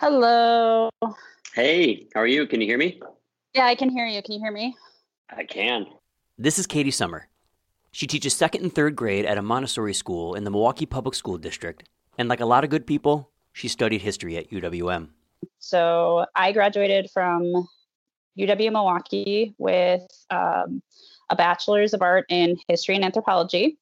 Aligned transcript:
Hello. 0.00 0.88
Hey, 1.54 2.08
how 2.14 2.22
are 2.22 2.26
you? 2.26 2.46
Can 2.46 2.62
you 2.62 2.66
hear 2.66 2.78
me? 2.78 3.02
Yeah, 3.52 3.66
I 3.66 3.74
can 3.74 3.90
hear 3.90 4.06
you. 4.06 4.22
Can 4.22 4.32
you 4.32 4.40
hear 4.40 4.50
me? 4.50 4.74
I 5.28 5.44
can. 5.44 5.84
This 6.38 6.58
is 6.58 6.66
Katie 6.66 6.90
Summer. 6.90 7.28
She 7.92 8.06
teaches 8.06 8.34
second 8.34 8.62
and 8.62 8.74
third 8.74 8.96
grade 8.96 9.26
at 9.26 9.36
a 9.36 9.42
Montessori 9.42 9.92
school 9.92 10.34
in 10.34 10.44
the 10.44 10.50
Milwaukee 10.50 10.86
Public 10.86 11.14
School 11.14 11.36
District. 11.36 11.86
And 12.16 12.30
like 12.30 12.40
a 12.40 12.46
lot 12.46 12.64
of 12.64 12.70
good 12.70 12.86
people, 12.86 13.30
she 13.52 13.68
studied 13.68 14.00
history 14.00 14.38
at 14.38 14.50
UWM. 14.50 15.10
So 15.58 16.24
I 16.34 16.52
graduated 16.52 17.10
from 17.10 17.68
UW 18.38 18.72
Milwaukee 18.72 19.54
with 19.58 20.00
um, 20.30 20.80
a 21.28 21.36
bachelor's 21.36 21.92
of 21.92 22.00
art 22.00 22.24
in 22.30 22.56
history 22.68 22.94
and 22.94 23.04
anthropology. 23.04 23.76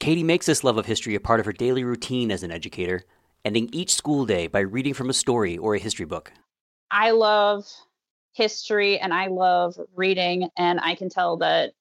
Katie 0.00 0.24
makes 0.24 0.46
this 0.46 0.64
love 0.64 0.78
of 0.78 0.86
history 0.86 1.14
a 1.14 1.20
part 1.20 1.38
of 1.38 1.46
her 1.46 1.52
daily 1.52 1.84
routine 1.84 2.32
as 2.32 2.42
an 2.42 2.50
educator, 2.50 3.04
ending 3.44 3.68
each 3.72 3.94
school 3.94 4.26
day 4.26 4.46
by 4.46 4.60
reading 4.60 4.94
from 4.94 5.10
a 5.10 5.14
story 5.14 5.58
or 5.58 5.74
a 5.74 5.78
history 5.78 6.06
book. 6.06 6.32
I 6.90 7.12
love 7.12 7.66
history 8.32 8.98
and 8.98 9.12
I 9.12 9.26
love 9.26 9.78
reading, 9.94 10.48
and 10.56 10.80
I 10.80 10.94
can 10.94 11.08
tell 11.08 11.36
that 11.38 11.72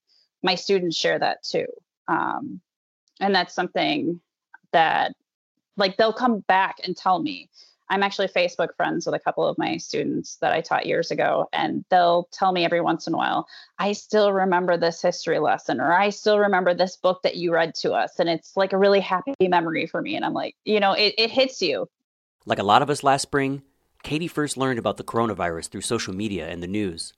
my 0.44 0.56
students 0.56 0.98
share 0.98 1.20
that 1.20 1.44
too. 1.44 1.66
Um, 2.08 2.62
and 3.20 3.36
that's 3.36 3.54
something 3.54 4.22
that, 4.72 5.14
like, 5.78 5.98
they'll 5.98 6.14
come 6.14 6.40
back 6.40 6.78
and 6.84 6.96
tell 6.96 7.20
me. 7.20 7.50
I'm 7.90 8.04
actually 8.04 8.28
Facebook 8.28 8.76
friends 8.76 9.06
with 9.06 9.16
a 9.16 9.20
couple 9.20 9.48
of 9.48 9.58
my 9.58 9.78
students 9.78 10.36
that 10.38 10.54
I 10.54 10.62
taught 10.62 10.86
years 10.86 11.10
ago, 11.10 11.48
and 11.52 11.84
they'll 11.90 12.28
tell 12.32 12.52
me 12.52 12.64
every 12.64 12.82
once 12.82 13.08
in 13.08 13.14
a 13.14 13.18
while, 13.18 13.48
I 13.80 13.94
still 13.94 14.32
remember 14.32 14.78
this 14.78 15.02
history 15.02 15.40
lesson, 15.40 15.82
or 15.82 15.92
I 15.92 16.10
still 16.10 16.40
remember 16.40 16.74
this 16.74 16.96
book 16.96 17.24
that 17.24 17.38
you 17.38 17.54
read 17.54 17.74
to 17.76 17.94
us. 17.94 18.20
And 18.20 18.30
it's 18.30 18.56
like 18.56 18.74
a 18.74 18.78
really 18.78 19.00
happy 19.00 19.34
memory 19.42 19.88
for 19.88 20.02
me. 20.02 20.16
And 20.16 20.24
I'm 20.24 20.34
like, 20.34 20.56
you 20.66 20.80
know, 20.80 20.94
it, 20.94 21.16
it 21.18 21.32
hits 21.32 21.62
you. 21.62 21.90
Like 22.46 22.60
a 22.60 22.64
lot 22.64 22.82
of 22.82 22.90
us 22.90 23.04
last 23.04 23.24
spring, 23.24 23.64
Katie 24.04 24.28
first 24.28 24.56
learned 24.56 24.80
about 24.80 24.98
the 24.98 25.04
coronavirus 25.04 25.70
through 25.70 25.82
social 25.82 26.14
media 26.14 26.48
and 26.48 26.62
the 26.62 26.68
news. 26.68 27.14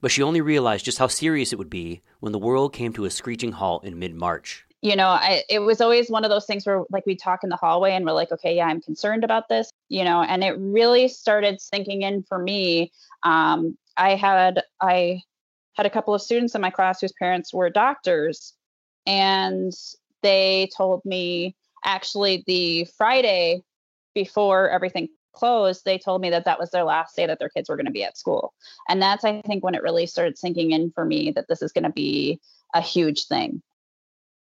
But 0.00 0.10
she 0.10 0.22
only 0.22 0.40
realized 0.40 0.84
just 0.84 0.98
how 0.98 1.06
serious 1.06 1.52
it 1.52 1.58
would 1.58 1.70
be 1.70 2.02
when 2.18 2.32
the 2.32 2.38
world 2.38 2.72
came 2.72 2.92
to 2.94 3.04
a 3.04 3.10
screeching 3.10 3.52
halt 3.52 3.84
in 3.84 3.98
mid 3.98 4.14
March. 4.14 4.66
You 4.82 4.96
know, 4.96 5.06
I, 5.06 5.44
it 5.48 5.60
was 5.60 5.80
always 5.80 6.10
one 6.10 6.24
of 6.24 6.30
those 6.30 6.44
things 6.44 6.66
where, 6.66 6.82
like, 6.90 7.06
we 7.06 7.14
talk 7.14 7.44
in 7.44 7.50
the 7.50 7.56
hallway 7.56 7.92
and 7.92 8.04
we're 8.04 8.12
like, 8.12 8.32
okay, 8.32 8.56
yeah, 8.56 8.66
I'm 8.66 8.80
concerned 8.80 9.22
about 9.22 9.48
this, 9.48 9.70
you 9.88 10.02
know, 10.02 10.22
and 10.22 10.42
it 10.42 10.56
really 10.58 11.06
started 11.06 11.60
sinking 11.60 12.02
in 12.02 12.24
for 12.24 12.36
me. 12.36 12.90
Um, 13.22 13.78
I 13.96 14.16
had, 14.16 14.64
I 14.80 15.22
had 15.74 15.86
a 15.86 15.90
couple 15.90 16.14
of 16.14 16.20
students 16.20 16.56
in 16.56 16.60
my 16.60 16.70
class 16.70 17.00
whose 17.00 17.12
parents 17.12 17.54
were 17.54 17.70
doctors, 17.70 18.54
and 19.06 19.72
they 20.20 20.68
told 20.76 21.04
me 21.04 21.54
actually 21.84 22.42
the 22.48 22.84
Friday 22.96 23.62
before 24.14 24.68
everything 24.68 25.08
closed, 25.32 25.84
they 25.84 25.96
told 25.96 26.20
me 26.20 26.30
that 26.30 26.44
that 26.44 26.58
was 26.58 26.70
their 26.70 26.84
last 26.84 27.14
day 27.14 27.26
that 27.26 27.38
their 27.38 27.48
kids 27.48 27.68
were 27.68 27.76
going 27.76 27.86
to 27.86 27.92
be 27.92 28.04
at 28.04 28.18
school. 28.18 28.52
And 28.88 29.00
that's, 29.00 29.24
I 29.24 29.42
think, 29.42 29.62
when 29.62 29.76
it 29.76 29.82
really 29.82 30.06
started 30.06 30.38
sinking 30.38 30.72
in 30.72 30.90
for 30.90 31.04
me 31.04 31.30
that 31.36 31.46
this 31.48 31.62
is 31.62 31.72
going 31.72 31.84
to 31.84 31.90
be 31.90 32.40
a 32.74 32.80
huge 32.80 33.26
thing. 33.26 33.62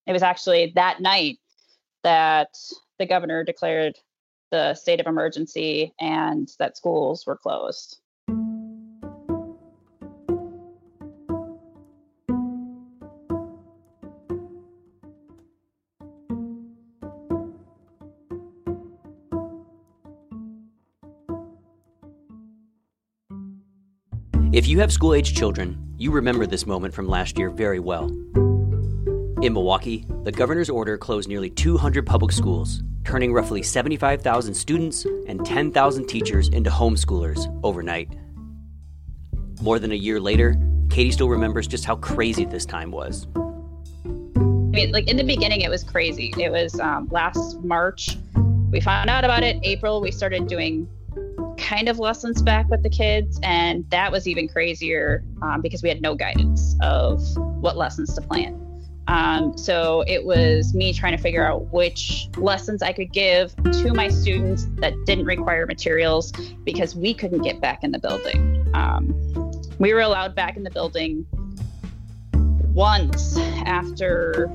It 0.07 0.13
was 0.13 0.23
actually 0.23 0.71
that 0.75 0.99
night 0.99 1.37
that 2.03 2.49
the 2.97 3.05
governor 3.05 3.43
declared 3.43 3.97
the 4.51 4.73
state 4.73 4.99
of 4.99 5.07
emergency 5.07 5.93
and 5.99 6.49
that 6.59 6.75
schools 6.75 7.25
were 7.25 7.37
closed. 7.37 7.99
If 24.53 24.67
you 24.67 24.79
have 24.79 24.91
school 24.91 25.13
age 25.13 25.33
children, 25.33 25.95
you 25.97 26.11
remember 26.11 26.45
this 26.45 26.65
moment 26.65 26.93
from 26.93 27.07
last 27.07 27.39
year 27.39 27.49
very 27.49 27.79
well. 27.79 28.11
In 29.41 29.53
Milwaukee, 29.53 30.05
the 30.23 30.31
governor's 30.31 30.69
order 30.69 30.99
closed 30.99 31.27
nearly 31.27 31.49
200 31.49 32.05
public 32.05 32.31
schools, 32.31 32.83
turning 33.03 33.33
roughly 33.33 33.63
75,000 33.63 34.53
students 34.53 35.03
and 35.27 35.43
10,000 35.43 36.05
teachers 36.05 36.49
into 36.49 36.69
homeschoolers 36.69 37.59
overnight. 37.63 38.13
More 39.59 39.79
than 39.79 39.93
a 39.93 39.95
year 39.95 40.19
later, 40.19 40.55
Katie 40.91 41.09
still 41.09 41.27
remembers 41.27 41.67
just 41.67 41.85
how 41.85 41.95
crazy 41.95 42.45
this 42.45 42.67
time 42.67 42.91
was. 42.91 43.25
I 44.05 44.73
mean, 44.75 44.91
like 44.91 45.09
in 45.09 45.17
the 45.17 45.23
beginning, 45.23 45.61
it 45.61 45.71
was 45.71 45.83
crazy. 45.83 46.31
It 46.37 46.51
was 46.51 46.79
um, 46.79 47.07
last 47.09 47.59
March. 47.63 48.17
We 48.69 48.79
found 48.79 49.09
out 49.09 49.23
about 49.25 49.41
it. 49.41 49.57
April, 49.63 50.01
we 50.01 50.11
started 50.11 50.45
doing 50.45 50.87
kind 51.57 51.89
of 51.89 51.97
lessons 51.97 52.43
back 52.43 52.69
with 52.69 52.83
the 52.83 52.91
kids, 52.91 53.39
and 53.41 53.89
that 53.89 54.11
was 54.11 54.27
even 54.27 54.47
crazier 54.47 55.23
um, 55.41 55.61
because 55.61 55.81
we 55.81 55.89
had 55.89 55.99
no 55.99 56.13
guidance 56.13 56.75
of 56.81 57.19
what 57.37 57.75
lessons 57.75 58.13
to 58.13 58.21
plan. 58.21 58.60
Um, 59.07 59.57
so 59.57 60.03
it 60.07 60.23
was 60.23 60.73
me 60.73 60.93
trying 60.93 61.15
to 61.15 61.21
figure 61.21 61.45
out 61.45 61.71
which 61.73 62.29
lessons 62.37 62.81
I 62.81 62.93
could 62.93 63.11
give 63.11 63.55
to 63.55 63.93
my 63.93 64.07
students 64.09 64.67
that 64.75 64.93
didn't 65.05 65.25
require 65.25 65.65
materials 65.65 66.31
because 66.63 66.95
we 66.95 67.13
couldn't 67.13 67.41
get 67.41 67.59
back 67.59 67.83
in 67.83 67.91
the 67.91 67.99
building. 67.99 68.69
Um, 68.73 69.13
we 69.79 69.93
were 69.93 70.01
allowed 70.01 70.35
back 70.35 70.55
in 70.55 70.63
the 70.63 70.69
building 70.69 71.25
once 72.73 73.37
after 73.65 74.49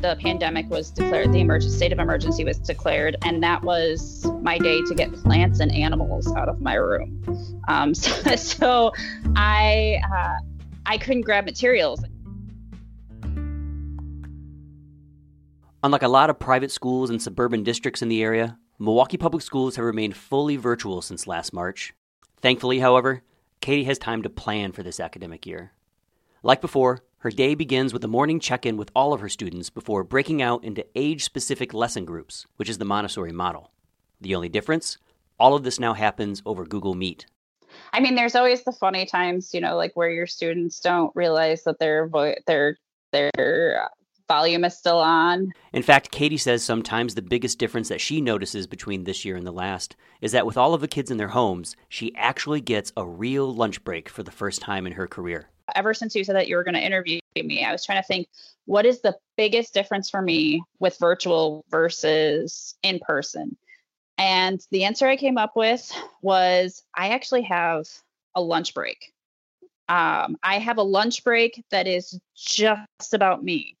the 0.00 0.16
pandemic 0.20 0.68
was 0.70 0.90
declared, 0.90 1.32
the 1.32 1.40
emergency 1.40 1.76
state 1.76 1.92
of 1.92 1.98
emergency 1.98 2.44
was 2.44 2.58
declared, 2.58 3.16
and 3.22 3.42
that 3.42 3.62
was 3.62 4.24
my 4.40 4.58
day 4.58 4.80
to 4.82 4.94
get 4.94 5.12
plants 5.12 5.60
and 5.60 5.70
animals 5.72 6.32
out 6.36 6.48
of 6.48 6.60
my 6.60 6.74
room. 6.74 7.60
Um, 7.68 7.94
so, 7.94 8.36
so, 8.36 8.92
I 9.36 10.00
uh, 10.10 10.36
I 10.86 10.98
couldn't 10.98 11.22
grab 11.22 11.44
materials. 11.44 12.02
Unlike 15.82 16.02
a 16.02 16.08
lot 16.08 16.28
of 16.28 16.38
private 16.38 16.70
schools 16.70 17.08
and 17.08 17.22
suburban 17.22 17.62
districts 17.62 18.02
in 18.02 18.10
the 18.10 18.22
area, 18.22 18.58
Milwaukee 18.78 19.16
Public 19.16 19.42
Schools 19.42 19.76
have 19.76 19.84
remained 19.84 20.14
fully 20.14 20.56
virtual 20.56 21.00
since 21.00 21.26
last 21.26 21.54
March. 21.54 21.94
Thankfully, 22.42 22.80
however, 22.80 23.22
Katie 23.62 23.84
has 23.84 23.98
time 23.98 24.22
to 24.22 24.28
plan 24.28 24.72
for 24.72 24.82
this 24.82 25.00
academic 25.00 25.46
year. 25.46 25.72
Like 26.42 26.60
before, 26.60 27.02
her 27.18 27.30
day 27.30 27.54
begins 27.54 27.94
with 27.94 28.04
a 28.04 28.08
morning 28.08 28.40
check 28.40 28.66
in 28.66 28.76
with 28.76 28.90
all 28.94 29.14
of 29.14 29.20
her 29.22 29.28
students 29.30 29.70
before 29.70 30.04
breaking 30.04 30.42
out 30.42 30.64
into 30.64 30.84
age 30.94 31.24
specific 31.24 31.72
lesson 31.72 32.04
groups, 32.04 32.46
which 32.56 32.68
is 32.68 32.76
the 32.76 32.84
Montessori 32.84 33.32
model. 33.32 33.70
The 34.20 34.34
only 34.34 34.50
difference? 34.50 34.98
All 35.38 35.54
of 35.54 35.62
this 35.62 35.80
now 35.80 35.94
happens 35.94 36.42
over 36.44 36.66
Google 36.66 36.94
Meet. 36.94 37.24
I 37.94 38.00
mean, 38.00 38.16
there's 38.16 38.34
always 38.34 38.64
the 38.64 38.72
funny 38.72 39.06
times, 39.06 39.54
you 39.54 39.62
know, 39.62 39.76
like 39.76 39.92
where 39.94 40.10
your 40.10 40.26
students 40.26 40.78
don't 40.80 41.14
realize 41.16 41.64
that 41.64 41.78
their 41.78 42.06
vo- 42.06 42.34
their 42.46 42.76
their 43.12 43.88
volume 44.30 44.64
is 44.64 44.78
still 44.78 44.98
on. 44.98 45.52
In 45.72 45.82
fact, 45.82 46.12
Katie 46.12 46.36
says 46.36 46.62
sometimes 46.62 47.16
the 47.16 47.20
biggest 47.20 47.58
difference 47.58 47.88
that 47.88 48.00
she 48.00 48.20
notices 48.20 48.68
between 48.68 49.02
this 49.02 49.24
year 49.24 49.34
and 49.34 49.44
the 49.44 49.50
last 49.50 49.96
is 50.20 50.30
that 50.30 50.46
with 50.46 50.56
all 50.56 50.72
of 50.72 50.80
the 50.80 50.86
kids 50.86 51.10
in 51.10 51.16
their 51.16 51.28
homes, 51.28 51.74
she 51.88 52.14
actually 52.14 52.60
gets 52.60 52.92
a 52.96 53.04
real 53.04 53.52
lunch 53.52 53.82
break 53.82 54.08
for 54.08 54.22
the 54.22 54.30
first 54.30 54.60
time 54.62 54.86
in 54.86 54.92
her 54.92 55.08
career. 55.08 55.48
Ever 55.74 55.94
since 55.94 56.14
you 56.14 56.22
said 56.22 56.36
that 56.36 56.46
you 56.46 56.54
were 56.54 56.62
going 56.62 56.74
to 56.74 56.80
interview 56.80 57.18
me, 57.34 57.64
I 57.64 57.72
was 57.72 57.84
trying 57.84 58.00
to 58.00 58.06
think 58.06 58.28
what 58.66 58.86
is 58.86 59.00
the 59.00 59.16
biggest 59.36 59.74
difference 59.74 60.08
for 60.08 60.22
me 60.22 60.62
with 60.78 60.96
virtual 61.00 61.64
versus 61.68 62.76
in 62.84 63.00
person? 63.00 63.56
And 64.16 64.60
the 64.70 64.84
answer 64.84 65.08
I 65.08 65.16
came 65.16 65.38
up 65.38 65.56
with 65.56 65.90
was 66.22 66.84
I 66.96 67.08
actually 67.08 67.42
have 67.42 67.88
a 68.36 68.40
lunch 68.40 68.74
break. 68.74 69.12
Um, 69.88 70.36
I 70.44 70.58
have 70.58 70.78
a 70.78 70.82
lunch 70.82 71.24
break 71.24 71.64
that 71.72 71.88
is 71.88 72.20
just 72.36 73.12
about 73.12 73.42
me. 73.42 73.76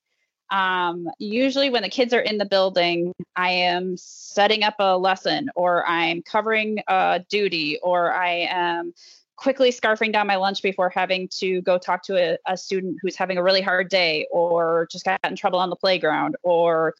Um, 0.50 1.08
usually, 1.18 1.70
when 1.70 1.82
the 1.82 1.88
kids 1.88 2.12
are 2.12 2.20
in 2.20 2.38
the 2.38 2.44
building, 2.44 3.14
I 3.36 3.50
am 3.50 3.96
setting 3.96 4.62
up 4.64 4.74
a 4.78 4.98
lesson, 4.98 5.50
or 5.54 5.86
I'm 5.86 6.22
covering 6.22 6.80
a 6.88 7.24
duty, 7.28 7.78
or 7.82 8.12
I 8.12 8.48
am 8.50 8.92
quickly 9.36 9.70
scarfing 9.70 10.12
down 10.12 10.26
my 10.26 10.36
lunch 10.36 10.62
before 10.62 10.90
having 10.90 11.28
to 11.28 11.62
go 11.62 11.78
talk 11.78 12.02
to 12.02 12.16
a, 12.16 12.38
a 12.46 12.56
student 12.56 12.98
who's 13.00 13.16
having 13.16 13.38
a 13.38 13.42
really 13.42 13.62
hard 13.62 13.88
day, 13.88 14.26
or 14.30 14.88
just 14.90 15.04
got 15.04 15.20
in 15.24 15.36
trouble 15.36 15.58
on 15.58 15.70
the 15.70 15.76
playground, 15.76 16.36
or 16.42 16.94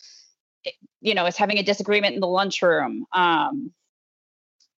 you 1.00 1.14
know 1.14 1.26
is 1.26 1.36
having 1.36 1.58
a 1.58 1.62
disagreement 1.62 2.14
in 2.14 2.20
the 2.20 2.28
lunchroom. 2.28 3.04
Um, 3.12 3.72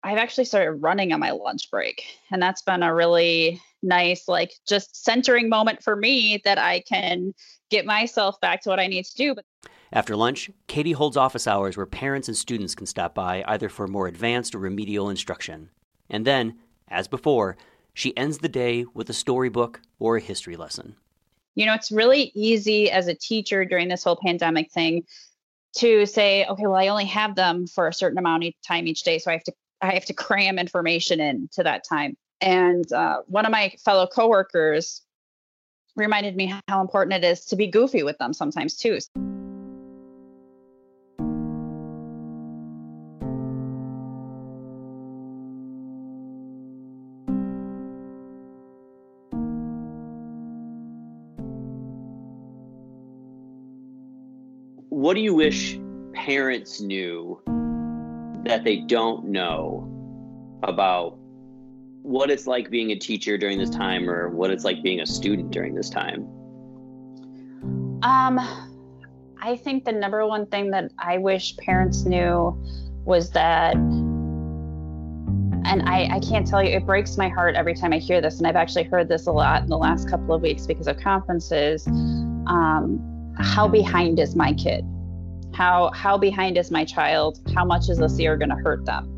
I've 0.02 0.18
actually 0.18 0.46
started 0.46 0.82
running 0.82 1.12
on 1.12 1.20
my 1.20 1.30
lunch 1.32 1.70
break, 1.70 2.04
and 2.30 2.42
that's 2.42 2.62
been 2.62 2.82
a 2.82 2.94
really 2.94 3.60
nice, 3.82 4.28
like, 4.28 4.52
just 4.66 5.04
centering 5.04 5.48
moment 5.48 5.82
for 5.82 5.96
me 5.96 6.40
that 6.44 6.58
I 6.58 6.80
can 6.80 7.34
get 7.70 7.86
myself 7.86 8.40
back 8.40 8.62
to 8.62 8.68
what 8.68 8.80
I 8.80 8.86
need 8.86 9.04
to 9.04 9.16
do. 9.16 9.34
But 9.34 9.44
after 9.92 10.16
lunch, 10.16 10.50
Katie 10.68 10.92
holds 10.92 11.16
office 11.16 11.46
hours 11.46 11.76
where 11.76 11.86
parents 11.86 12.28
and 12.28 12.36
students 12.36 12.74
can 12.74 12.86
stop 12.86 13.14
by 13.14 13.44
either 13.46 13.68
for 13.68 13.86
more 13.86 14.06
advanced 14.06 14.54
or 14.54 14.58
remedial 14.58 15.10
instruction. 15.10 15.70
And 16.08 16.26
then, 16.26 16.58
as 16.88 17.08
before, 17.08 17.56
she 17.94 18.16
ends 18.16 18.38
the 18.38 18.48
day 18.48 18.86
with 18.94 19.10
a 19.10 19.14
storybook 19.14 19.80
or 19.98 20.16
a 20.16 20.20
history 20.20 20.56
lesson. 20.56 20.96
You 21.54 21.66
know, 21.66 21.74
it's 21.74 21.92
really 21.92 22.32
easy 22.34 22.90
as 22.90 23.08
a 23.08 23.14
teacher 23.14 23.64
during 23.64 23.88
this 23.88 24.04
whole 24.04 24.16
pandemic 24.16 24.72
thing 24.72 25.04
to 25.76 26.06
say, 26.06 26.46
okay, 26.46 26.66
well, 26.66 26.74
I 26.74 26.88
only 26.88 27.04
have 27.06 27.34
them 27.34 27.66
for 27.66 27.88
a 27.88 27.92
certain 27.92 28.18
amount 28.18 28.44
of 28.44 28.52
time 28.66 28.86
each 28.86 29.02
day, 29.02 29.18
so 29.18 29.30
I 29.30 29.34
have 29.34 29.44
to 29.44 29.52
I 29.82 29.94
have 29.94 30.04
to 30.06 30.14
cram 30.14 30.58
information 30.58 31.20
into 31.20 31.64
that 31.64 31.82
time. 31.84 32.16
And 32.42 32.92
uh, 32.92 33.22
one 33.26 33.46
of 33.46 33.52
my 33.52 33.72
fellow 33.84 34.08
coworkers 34.08 35.02
reminded 35.94 36.34
me 36.34 36.52
how 36.66 36.80
important 36.80 37.24
it 37.24 37.24
is 37.24 37.44
to 37.46 37.56
be 37.56 37.68
goofy 37.68 38.02
with 38.02 38.18
them 38.18 38.32
sometimes 38.32 38.76
too. 38.76 38.98
What 54.88 55.14
do 55.14 55.20
you 55.20 55.34
wish 55.34 55.78
parents 56.12 56.80
knew 56.80 57.40
that 58.44 58.64
they 58.64 58.78
don't 58.78 59.26
know 59.26 59.88
about 60.62 61.21
what 62.02 62.30
it's 62.30 62.46
like 62.46 62.70
being 62.70 62.90
a 62.90 62.96
teacher 62.96 63.38
during 63.38 63.58
this 63.58 63.70
time 63.70 64.10
or 64.10 64.28
what 64.28 64.50
it's 64.50 64.64
like 64.64 64.82
being 64.82 65.00
a 65.00 65.06
student 65.06 65.50
during 65.50 65.74
this 65.74 65.88
time? 65.88 66.28
Um, 68.02 68.38
I 69.40 69.56
think 69.56 69.84
the 69.84 69.92
number 69.92 70.26
one 70.26 70.46
thing 70.46 70.70
that 70.72 70.90
I 70.98 71.18
wish 71.18 71.56
parents 71.56 72.04
knew 72.04 72.60
was 73.04 73.30
that, 73.30 73.74
and 73.74 75.88
I, 75.88 76.08
I 76.12 76.20
can't 76.20 76.46
tell 76.46 76.62
you, 76.62 76.76
it 76.76 76.84
breaks 76.84 77.16
my 77.16 77.28
heart 77.28 77.54
every 77.54 77.74
time 77.74 77.92
I 77.92 77.98
hear 77.98 78.20
this. 78.20 78.38
And 78.38 78.46
I've 78.46 78.56
actually 78.56 78.84
heard 78.84 79.08
this 79.08 79.26
a 79.26 79.32
lot 79.32 79.62
in 79.62 79.68
the 79.68 79.78
last 79.78 80.08
couple 80.08 80.34
of 80.34 80.42
weeks 80.42 80.66
because 80.66 80.88
of 80.88 80.98
conferences. 80.98 81.86
Um, 81.86 83.34
how 83.38 83.68
behind 83.68 84.18
is 84.18 84.34
my 84.34 84.52
kid? 84.54 84.84
How 85.54 85.90
how 85.92 86.18
behind 86.18 86.58
is 86.58 86.70
my 86.70 86.84
child? 86.84 87.38
How 87.54 87.64
much 87.64 87.88
is 87.88 87.98
this 87.98 88.18
year 88.18 88.36
going 88.36 88.50
to 88.50 88.56
hurt 88.56 88.84
them? 88.86 89.11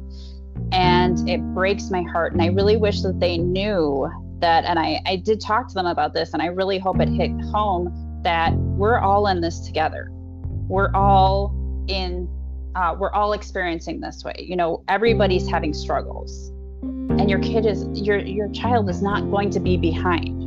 And 0.72 1.28
it 1.28 1.40
breaks 1.54 1.90
my 1.90 2.02
heart. 2.02 2.32
And 2.32 2.42
I 2.42 2.46
really 2.46 2.76
wish 2.76 3.02
that 3.02 3.20
they 3.20 3.38
knew 3.38 4.10
that. 4.40 4.64
And 4.64 4.78
I, 4.78 5.00
I 5.06 5.16
did 5.16 5.40
talk 5.40 5.68
to 5.68 5.74
them 5.74 5.86
about 5.86 6.14
this, 6.14 6.32
and 6.32 6.42
I 6.42 6.46
really 6.46 6.78
hope 6.78 7.00
it 7.00 7.08
hit 7.08 7.30
home 7.52 8.20
that 8.22 8.52
we're 8.54 8.98
all 8.98 9.26
in 9.26 9.40
this 9.40 9.60
together. 9.60 10.08
We're 10.68 10.92
all 10.94 11.54
in, 11.88 12.28
uh, 12.74 12.96
we're 12.98 13.12
all 13.12 13.34
experiencing 13.34 14.00
this 14.00 14.24
way. 14.24 14.34
You 14.38 14.56
know, 14.56 14.82
everybody's 14.88 15.48
having 15.48 15.74
struggles. 15.74 16.50
And 16.82 17.30
your 17.30 17.38
kid 17.38 17.66
is, 17.66 17.86
your, 18.00 18.18
your 18.18 18.50
child 18.50 18.88
is 18.90 19.02
not 19.02 19.30
going 19.30 19.50
to 19.50 19.60
be 19.60 19.76
behind 19.76 20.44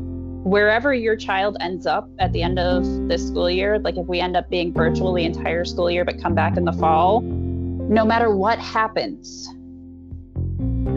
wherever 0.47 0.93
your 0.93 1.17
child 1.17 1.57
ends 1.59 1.85
up 1.85 2.09
at 2.19 2.31
the 2.31 2.41
end 2.41 2.57
of 2.57 2.85
this 3.09 3.27
school 3.27 3.49
year, 3.49 3.79
like 3.79 3.97
if 3.97 4.05
we 4.07 4.21
end 4.21 4.37
up 4.37 4.49
being 4.49 4.73
virtual 4.73 5.13
the 5.13 5.25
entire 5.25 5.65
school 5.65 5.91
year 5.91 6.05
but 6.05 6.21
come 6.21 6.33
back 6.33 6.55
in 6.55 6.63
the 6.63 6.71
fall, 6.73 7.19
no 7.21 8.05
matter 8.05 8.33
what 8.33 8.57
happens, 8.57 9.49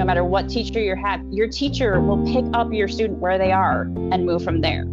no 0.00 0.06
matter 0.06 0.25
what 0.25 0.49
teacher 0.49 0.81
you 0.81 0.97
have, 0.97 1.20
your 1.31 1.47
teacher 1.47 2.00
will 2.00 2.25
pick 2.25 2.47
up 2.55 2.73
your 2.73 2.88
student 2.88 3.19
where 3.19 3.37
they 3.37 3.52
are 3.52 3.82
and 3.82 4.25
move 4.25 4.43
from 4.43 4.62
there. 4.62 4.85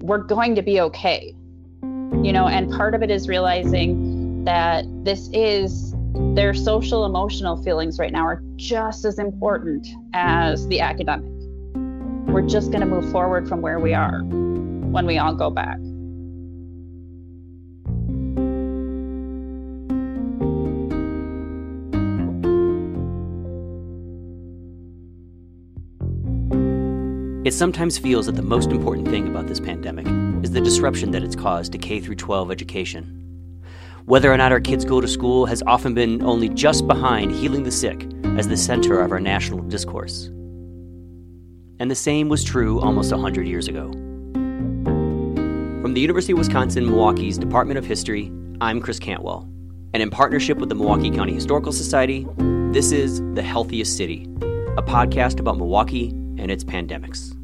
We're 0.00 0.24
going 0.24 0.54
to 0.54 0.62
be 0.62 0.80
okay. 0.80 1.34
You 1.82 2.32
know, 2.32 2.48
and 2.48 2.72
part 2.72 2.94
of 2.94 3.02
it 3.02 3.10
is 3.10 3.28
realizing 3.28 4.44
that 4.44 4.86
this 5.04 5.28
is 5.34 5.94
their 6.34 6.54
social 6.54 7.04
emotional 7.04 7.62
feelings 7.62 7.98
right 7.98 8.10
now 8.10 8.24
are 8.24 8.42
just 8.56 9.04
as 9.04 9.18
important 9.18 9.86
as 10.14 10.66
the 10.68 10.80
academic 10.80 11.30
we're 12.28 12.46
just 12.46 12.70
going 12.70 12.80
to 12.80 12.86
move 12.86 13.10
forward 13.10 13.48
from 13.48 13.62
where 13.62 13.78
we 13.78 13.94
are 13.94 14.20
when 14.22 15.06
we 15.06 15.18
all 15.18 15.34
go 15.34 15.50
back. 15.50 15.78
It 27.48 27.54
sometimes 27.54 27.96
feels 27.96 28.26
that 28.26 28.36
the 28.36 28.42
most 28.42 28.70
important 28.72 29.08
thing 29.08 29.26
about 29.26 29.46
this 29.46 29.58
pandemic 29.58 30.06
is 30.44 30.50
the 30.50 30.60
disruption 30.60 31.12
that 31.12 31.22
it's 31.22 31.34
caused 31.34 31.72
to 31.72 31.78
K 31.78 31.98
12 31.98 32.50
education. 32.50 33.62
Whether 34.04 34.30
or 34.30 34.36
not 34.36 34.52
our 34.52 34.60
kids 34.60 34.84
go 34.84 35.00
to 35.00 35.08
school 35.08 35.46
has 35.46 35.62
often 35.66 35.94
been 35.94 36.22
only 36.22 36.50
just 36.50 36.86
behind 36.86 37.32
healing 37.32 37.62
the 37.62 37.72
sick 37.72 38.06
as 38.36 38.48
the 38.48 38.56
center 38.56 39.00
of 39.00 39.12
our 39.12 39.20
national 39.20 39.60
discourse 39.62 40.30
and 41.80 41.90
the 41.90 41.94
same 41.94 42.28
was 42.28 42.44
true 42.44 42.80
almost 42.80 43.12
100 43.12 43.46
years 43.46 43.68
ago. 43.68 43.90
From 45.82 45.94
the 45.94 46.00
University 46.00 46.32
of 46.32 46.38
Wisconsin 46.38 46.86
Milwaukee's 46.86 47.38
Department 47.38 47.78
of 47.78 47.86
History, 47.86 48.32
I'm 48.60 48.80
Chris 48.80 48.98
Cantwell, 48.98 49.48
and 49.94 50.02
in 50.02 50.10
partnership 50.10 50.58
with 50.58 50.68
the 50.68 50.74
Milwaukee 50.74 51.10
County 51.10 51.32
Historical 51.32 51.72
Society, 51.72 52.26
this 52.72 52.92
is 52.92 53.20
The 53.34 53.42
Healthiest 53.42 53.96
City, 53.96 54.24
a 54.76 54.82
podcast 54.82 55.40
about 55.40 55.56
Milwaukee 55.56 56.08
and 56.08 56.50
its 56.50 56.64
pandemics. 56.64 57.37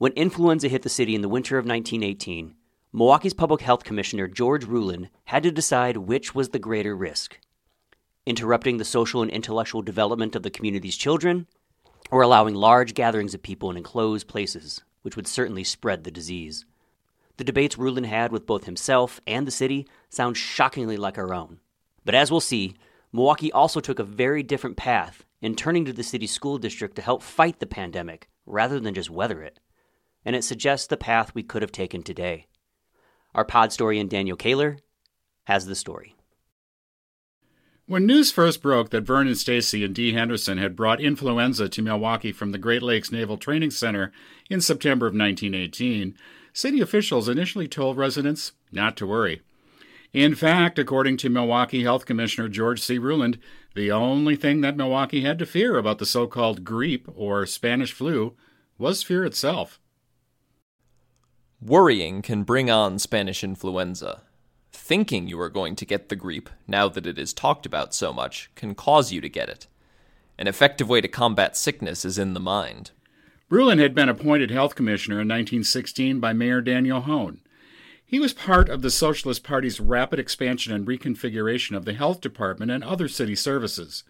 When 0.00 0.12
influenza 0.12 0.68
hit 0.68 0.82
the 0.82 0.88
city 0.88 1.16
in 1.16 1.22
the 1.22 1.28
winter 1.28 1.58
of 1.58 1.66
1918, 1.66 2.54
Milwaukee's 2.92 3.34
Public 3.34 3.62
Health 3.62 3.82
Commissioner 3.82 4.28
George 4.28 4.64
Ruhland 4.64 5.08
had 5.24 5.42
to 5.42 5.50
decide 5.50 5.96
which 5.96 6.36
was 6.36 6.50
the 6.50 6.60
greater 6.60 6.96
risk 6.96 7.38
interrupting 8.24 8.76
the 8.76 8.84
social 8.84 9.22
and 9.22 9.30
intellectual 9.30 9.82
development 9.82 10.36
of 10.36 10.42
the 10.44 10.50
community's 10.50 10.96
children, 10.96 11.48
or 12.10 12.22
allowing 12.22 12.54
large 12.54 12.94
gatherings 12.94 13.34
of 13.34 13.42
people 13.42 13.70
in 13.70 13.76
enclosed 13.76 14.28
places, 14.28 14.82
which 15.00 15.16
would 15.16 15.26
certainly 15.26 15.64
spread 15.64 16.04
the 16.04 16.10
disease. 16.10 16.66
The 17.38 17.44
debates 17.44 17.76
Ruhland 17.76 18.04
had 18.06 18.30
with 18.30 18.46
both 18.46 18.66
himself 18.66 19.18
and 19.26 19.46
the 19.46 19.50
city 19.50 19.88
sound 20.10 20.36
shockingly 20.36 20.98
like 20.98 21.18
our 21.18 21.32
own. 21.32 21.58
But 22.04 22.14
as 22.14 22.30
we'll 22.30 22.40
see, 22.40 22.76
Milwaukee 23.12 23.50
also 23.50 23.80
took 23.80 23.98
a 23.98 24.04
very 24.04 24.42
different 24.44 24.76
path 24.76 25.24
in 25.40 25.56
turning 25.56 25.86
to 25.86 25.92
the 25.92 26.04
city's 26.04 26.30
school 26.30 26.58
district 26.58 26.94
to 26.96 27.02
help 27.02 27.22
fight 27.22 27.58
the 27.58 27.66
pandemic 27.66 28.28
rather 28.46 28.78
than 28.78 28.94
just 28.94 29.10
weather 29.10 29.42
it. 29.42 29.58
And 30.28 30.36
it 30.36 30.44
suggests 30.44 30.86
the 30.86 30.98
path 30.98 31.34
we 31.34 31.42
could 31.42 31.62
have 31.62 31.72
taken 31.72 32.02
today. 32.02 32.48
Our 33.34 33.46
pod 33.46 33.70
historian 33.70 34.08
Daniel 34.08 34.36
Kaler 34.36 34.76
has 35.44 35.64
the 35.64 35.74
story. 35.74 36.16
When 37.86 38.04
news 38.04 38.30
first 38.30 38.60
broke 38.60 38.90
that 38.90 39.06
Vernon 39.06 39.36
Stacy 39.36 39.82
and 39.82 39.94
Dee 39.94 40.12
Henderson 40.12 40.58
had 40.58 40.76
brought 40.76 41.00
influenza 41.00 41.70
to 41.70 41.80
Milwaukee 41.80 42.30
from 42.30 42.52
the 42.52 42.58
Great 42.58 42.82
Lakes 42.82 43.10
Naval 43.10 43.38
Training 43.38 43.70
Center 43.70 44.12
in 44.50 44.60
September 44.60 45.06
of 45.06 45.14
1918, 45.14 46.14
city 46.52 46.82
officials 46.82 47.26
initially 47.26 47.66
told 47.66 47.96
residents 47.96 48.52
not 48.70 48.98
to 48.98 49.06
worry. 49.06 49.40
In 50.12 50.34
fact, 50.34 50.78
according 50.78 51.16
to 51.16 51.30
Milwaukee 51.30 51.84
Health 51.84 52.04
Commissioner 52.04 52.50
George 52.50 52.82
C. 52.82 52.98
Ruhland, 52.98 53.38
the 53.74 53.90
only 53.90 54.36
thing 54.36 54.60
that 54.60 54.76
Milwaukee 54.76 55.22
had 55.22 55.38
to 55.38 55.46
fear 55.46 55.78
about 55.78 55.96
the 55.96 56.04
so 56.04 56.26
called 56.26 56.64
grippe 56.64 57.10
or 57.16 57.46
Spanish 57.46 57.94
flu 57.94 58.36
was 58.76 59.02
fear 59.02 59.24
itself. 59.24 59.80
Worrying 61.60 62.22
can 62.22 62.44
bring 62.44 62.70
on 62.70 63.00
Spanish 63.00 63.42
influenza. 63.42 64.22
Thinking 64.70 65.26
you 65.26 65.40
are 65.40 65.50
going 65.50 65.74
to 65.74 65.84
get 65.84 66.08
the 66.08 66.16
grippe, 66.16 66.48
now 66.68 66.88
that 66.88 67.04
it 67.04 67.18
is 67.18 67.32
talked 67.32 67.66
about 67.66 67.92
so 67.92 68.12
much, 68.12 68.48
can 68.54 68.76
cause 68.76 69.10
you 69.12 69.20
to 69.20 69.28
get 69.28 69.48
it. 69.48 69.66
An 70.38 70.46
effective 70.46 70.88
way 70.88 71.00
to 71.00 71.08
combat 71.08 71.56
sickness 71.56 72.04
is 72.04 72.16
in 72.16 72.32
the 72.32 72.38
mind. 72.38 72.92
Ruhland 73.50 73.80
had 73.80 73.92
been 73.92 74.08
appointed 74.08 74.52
health 74.52 74.76
commissioner 74.76 75.16
in 75.16 75.26
1916 75.26 76.20
by 76.20 76.32
Mayor 76.32 76.60
Daniel 76.60 77.00
Hoan. 77.00 77.40
He 78.06 78.20
was 78.20 78.32
part 78.32 78.68
of 78.68 78.82
the 78.82 78.90
Socialist 78.90 79.42
Party's 79.42 79.80
rapid 79.80 80.20
expansion 80.20 80.72
and 80.72 80.86
reconfiguration 80.86 81.76
of 81.76 81.84
the 81.84 81.92
health 81.92 82.20
department 82.20 82.70
and 82.70 82.84
other 82.84 83.08
city 83.08 83.34
services. 83.34 84.04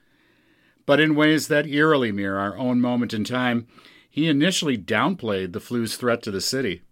But 0.85 1.01
in 1.01 1.15
ways 1.15 1.49
that 1.49 1.67
eerily 1.67 2.13
mirror 2.13 2.39
our 2.39 2.59
own 2.59 2.83
moment 2.83 3.15
in 3.15 3.25
time, 3.25 3.67
he 4.11 4.29
initially 4.29 4.77
downplayed 4.77 5.53
the 5.53 5.61
flu's 5.61 5.97
threat 5.97 6.23
to 6.25 6.31
the 6.31 6.43
city. 6.43 6.83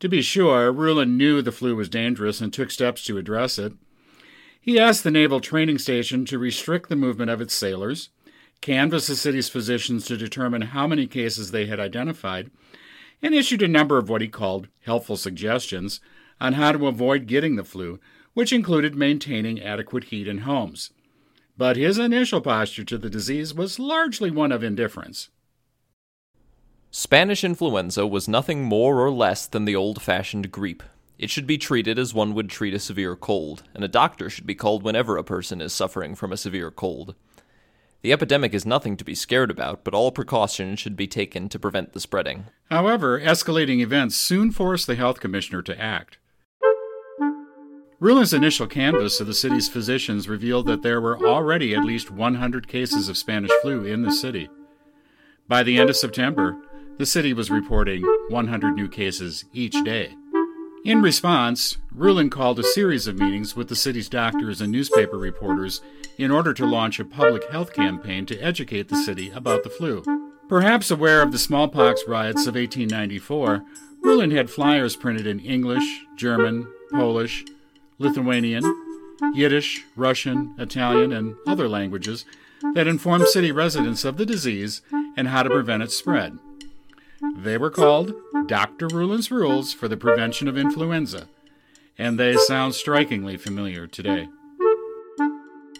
To 0.00 0.08
be 0.08 0.22
sure, 0.22 0.72
Ruhland 0.72 1.16
knew 1.16 1.40
the 1.40 1.52
flu 1.52 1.76
was 1.76 1.88
dangerous 1.88 2.40
and 2.40 2.52
took 2.52 2.70
steps 2.70 3.04
to 3.04 3.18
address 3.18 3.58
it. 3.58 3.72
He 4.60 4.78
asked 4.78 5.04
the 5.04 5.10
Naval 5.10 5.40
Training 5.40 5.78
Station 5.78 6.24
to 6.26 6.38
restrict 6.38 6.88
the 6.88 6.96
movement 6.96 7.30
of 7.30 7.40
its 7.40 7.54
sailors, 7.54 8.10
canvassed 8.60 9.08
the 9.08 9.16
city's 9.16 9.48
physicians 9.48 10.06
to 10.06 10.16
determine 10.16 10.62
how 10.62 10.86
many 10.86 11.06
cases 11.06 11.50
they 11.50 11.66
had 11.66 11.78
identified, 11.78 12.50
and 13.22 13.34
issued 13.34 13.62
a 13.62 13.68
number 13.68 13.98
of 13.98 14.08
what 14.08 14.20
he 14.20 14.28
called 14.28 14.68
helpful 14.80 15.16
suggestions 15.16 16.00
on 16.40 16.54
how 16.54 16.72
to 16.72 16.86
avoid 16.86 17.26
getting 17.26 17.56
the 17.56 17.64
flu, 17.64 18.00
which 18.32 18.52
included 18.52 18.94
maintaining 18.94 19.60
adequate 19.62 20.04
heat 20.04 20.26
in 20.26 20.38
homes. 20.38 20.90
But 21.56 21.76
his 21.76 21.98
initial 21.98 22.40
posture 22.40 22.84
to 22.84 22.98
the 22.98 23.10
disease 23.10 23.54
was 23.54 23.78
largely 23.78 24.30
one 24.30 24.50
of 24.50 24.64
indifference. 24.64 25.30
Spanish 26.96 27.42
influenza 27.42 28.06
was 28.06 28.28
nothing 28.28 28.62
more 28.62 29.04
or 29.04 29.10
less 29.10 29.48
than 29.48 29.64
the 29.64 29.74
old 29.74 30.00
fashioned 30.00 30.52
grippe. 30.52 30.84
It 31.18 31.28
should 31.28 31.44
be 31.44 31.58
treated 31.58 31.98
as 31.98 32.14
one 32.14 32.34
would 32.34 32.48
treat 32.48 32.72
a 32.72 32.78
severe 32.78 33.16
cold, 33.16 33.64
and 33.74 33.82
a 33.82 33.88
doctor 33.88 34.30
should 34.30 34.46
be 34.46 34.54
called 34.54 34.84
whenever 34.84 35.16
a 35.16 35.24
person 35.24 35.60
is 35.60 35.72
suffering 35.72 36.14
from 36.14 36.32
a 36.32 36.36
severe 36.36 36.70
cold. 36.70 37.16
The 38.02 38.12
epidemic 38.12 38.54
is 38.54 38.64
nothing 38.64 38.96
to 38.96 39.04
be 39.04 39.16
scared 39.16 39.50
about, 39.50 39.82
but 39.82 39.92
all 39.92 40.12
precautions 40.12 40.78
should 40.78 40.94
be 40.94 41.08
taken 41.08 41.48
to 41.48 41.58
prevent 41.58 41.94
the 41.94 42.00
spreading. 42.00 42.44
However, 42.70 43.20
escalating 43.20 43.80
events 43.80 44.14
soon 44.14 44.52
forced 44.52 44.86
the 44.86 44.94
health 44.94 45.18
commissioner 45.18 45.62
to 45.62 45.80
act. 45.82 46.18
Ruhland's 47.98 48.32
initial 48.32 48.68
canvass 48.68 49.18
of 49.18 49.26
the 49.26 49.34
city's 49.34 49.68
physicians 49.68 50.28
revealed 50.28 50.66
that 50.66 50.82
there 50.82 51.00
were 51.00 51.18
already 51.26 51.74
at 51.74 51.84
least 51.84 52.12
100 52.12 52.68
cases 52.68 53.08
of 53.08 53.16
Spanish 53.16 53.50
flu 53.62 53.84
in 53.84 54.02
the 54.02 54.12
city. 54.12 54.48
By 55.48 55.64
the 55.64 55.76
end 55.76 55.90
of 55.90 55.96
September, 55.96 56.56
the 56.98 57.06
city 57.06 57.32
was 57.32 57.50
reporting 57.50 58.02
100 58.28 58.74
new 58.74 58.88
cases 58.88 59.44
each 59.52 59.82
day. 59.84 60.14
In 60.84 61.00
response, 61.00 61.78
Ruhland 61.96 62.30
called 62.30 62.58
a 62.58 62.62
series 62.64 63.06
of 63.06 63.18
meetings 63.18 63.56
with 63.56 63.68
the 63.68 63.76
city's 63.76 64.08
doctors 64.08 64.60
and 64.60 64.70
newspaper 64.70 65.16
reporters 65.16 65.80
in 66.18 66.30
order 66.30 66.52
to 66.52 66.66
launch 66.66 67.00
a 67.00 67.04
public 67.04 67.50
health 67.50 67.72
campaign 67.72 68.26
to 68.26 68.38
educate 68.38 68.88
the 68.88 68.96
city 68.96 69.30
about 69.30 69.64
the 69.64 69.70
flu. 69.70 70.02
Perhaps 70.48 70.90
aware 70.90 71.22
of 71.22 71.32
the 71.32 71.38
smallpox 71.38 72.02
riots 72.06 72.46
of 72.46 72.54
1894, 72.54 73.64
Ruhland 74.04 74.36
had 74.36 74.50
flyers 74.50 74.94
printed 74.94 75.26
in 75.26 75.40
English, 75.40 76.04
German, 76.16 76.68
Polish, 76.90 77.44
Lithuanian, 77.98 78.62
Yiddish, 79.32 79.84
Russian, 79.96 80.54
Italian, 80.58 81.12
and 81.12 81.34
other 81.46 81.66
languages 81.68 82.26
that 82.74 82.86
informed 82.86 83.28
city 83.28 83.50
residents 83.52 84.04
of 84.04 84.18
the 84.18 84.26
disease 84.26 84.82
and 85.16 85.28
how 85.28 85.42
to 85.42 85.50
prevent 85.50 85.82
its 85.82 85.96
spread. 85.96 86.38
They 87.32 87.58
were 87.58 87.70
called 87.70 88.14
Dr. 88.46 88.88
Ruhland's 88.88 89.30
Rules 89.30 89.72
for 89.72 89.88
the 89.88 89.96
Prevention 89.96 90.48
of 90.48 90.58
Influenza, 90.58 91.28
and 91.96 92.18
they 92.18 92.36
sound 92.36 92.74
strikingly 92.74 93.36
familiar 93.36 93.86
today. 93.86 94.28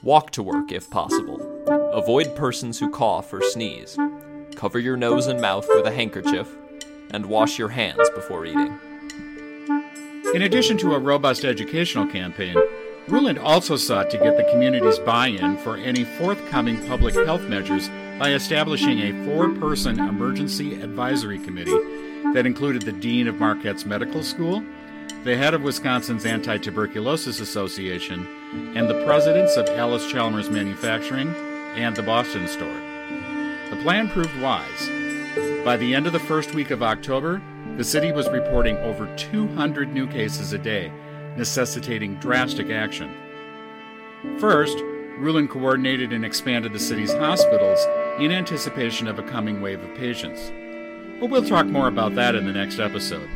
Walk 0.03 0.31
to 0.33 0.43
work 0.43 0.73
if 0.73 0.91
possible. 0.91 1.41
Avoid 1.93 2.37
persons 2.37 2.79
who 2.79 2.91
cough 2.91 3.33
or 3.33 3.43
sneeze. 3.43 3.99
Cover 4.55 4.79
your 4.79 4.97
nose 4.97 5.27
and 5.27 5.41
mouth 5.41 5.67
with 5.69 5.87
a 5.87 5.93
handkerchief, 5.93 6.49
and 7.11 7.27
wash 7.27 7.59
your 7.59 7.69
hands 7.69 8.09
before 8.15 8.47
eating. 8.47 8.79
In 10.35 10.43
addition 10.43 10.77
to 10.79 10.95
a 10.95 10.99
robust 10.99 11.45
educational 11.45 12.07
campaign, 12.07 12.57
Ruhland 13.09 13.43
also 13.43 13.77
sought 13.77 14.09
to 14.11 14.19
get 14.19 14.39
the 14.39 14.51
community's 14.51 14.99
buy 14.99 15.27
in 15.27 15.59
for 15.59 15.77
any 15.77 16.05
forthcoming 16.05 16.87
public 16.87 17.15
health 17.15 17.43
measures 17.43 17.91
by 18.19 18.33
establishing 18.33 19.01
a 19.01 19.25
four 19.27 19.51
person 19.51 20.01
emergency 20.01 20.81
advisory 20.81 21.39
committee 21.39 21.79
that 22.33 22.47
included 22.47 22.83
the 22.83 22.93
Dean 22.93 23.29
of 23.29 23.39
Marquette's 23.39 23.85
Medical 23.85 24.23
School, 24.23 24.65
the 25.23 25.37
head 25.37 25.53
of 25.53 25.63
Wisconsin's 25.63 26.25
Anti 26.25 26.57
Tuberculosis 26.57 27.41
Association, 27.41 28.27
and 28.75 28.89
the 28.89 29.05
presidents 29.05 29.59
of 29.59 29.69
Allis-Chalmers 29.69 30.49
Manufacturing 30.49 31.29
and 31.75 31.95
the 31.95 32.03
Boston 32.03 32.49
Store. 32.49 32.81
The 33.69 33.81
plan 33.83 34.09
proved 34.09 34.41
wise. 34.41 34.89
By 35.63 35.77
the 35.77 35.95
end 35.95 36.07
of 36.07 36.15
the 36.15 36.21
first 36.21 36.55
week 36.55 36.71
of 36.71 36.83
October, 36.83 37.43
the 37.77 37.85
city 37.85 38.13
was 38.13 38.31
reporting 38.31 38.79
over 38.79 39.15
200 39.17 39.93
new 39.93 40.07
cases 40.07 40.55
a 40.55 40.59
day, 40.59 40.91
necessitating 41.37 42.17
drastic 42.17 42.71
action. 42.71 43.15
First, 44.39 44.79
Ruhland 45.19 45.51
coordinated 45.51 46.13
and 46.13 46.25
expanded 46.25 46.73
the 46.73 46.79
city's 46.79 47.13
hospitals 47.13 47.85
in 48.19 48.33
anticipation 48.33 49.07
of 49.07 49.19
a 49.19 49.23
coming 49.23 49.61
wave 49.61 49.83
of 49.83 49.95
patients. 49.95 50.53
But 51.21 51.31
we'll 51.31 51.45
talk 51.45 51.67
more 51.67 51.89
about 51.89 52.15
that 52.17 52.35
in 52.35 52.47
the 52.47 52.53
next 52.53 52.79
episode. 52.79 53.29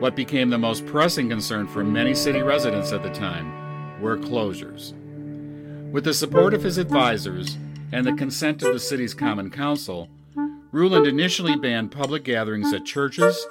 What 0.00 0.16
became 0.16 0.50
the 0.50 0.58
most 0.58 0.86
pressing 0.86 1.28
concern 1.28 1.66
for 1.66 1.84
many 1.84 2.14
city 2.14 2.42
residents 2.42 2.92
at 2.92 3.02
the 3.02 3.10
time 3.10 4.00
were 4.00 4.18
closures. 4.18 4.92
With 5.90 6.04
the 6.04 6.14
support 6.14 6.54
of 6.54 6.62
his 6.62 6.78
advisors 6.78 7.56
and 7.92 8.04
the 8.04 8.12
consent 8.12 8.62
of 8.62 8.72
the 8.72 8.80
city's 8.80 9.14
Common 9.14 9.50
Council, 9.50 10.08
Ruhland 10.72 11.08
initially 11.08 11.56
banned 11.56 11.92
public 11.92 12.24
gatherings 12.24 12.72
at 12.72 12.84
churches, 12.84 13.46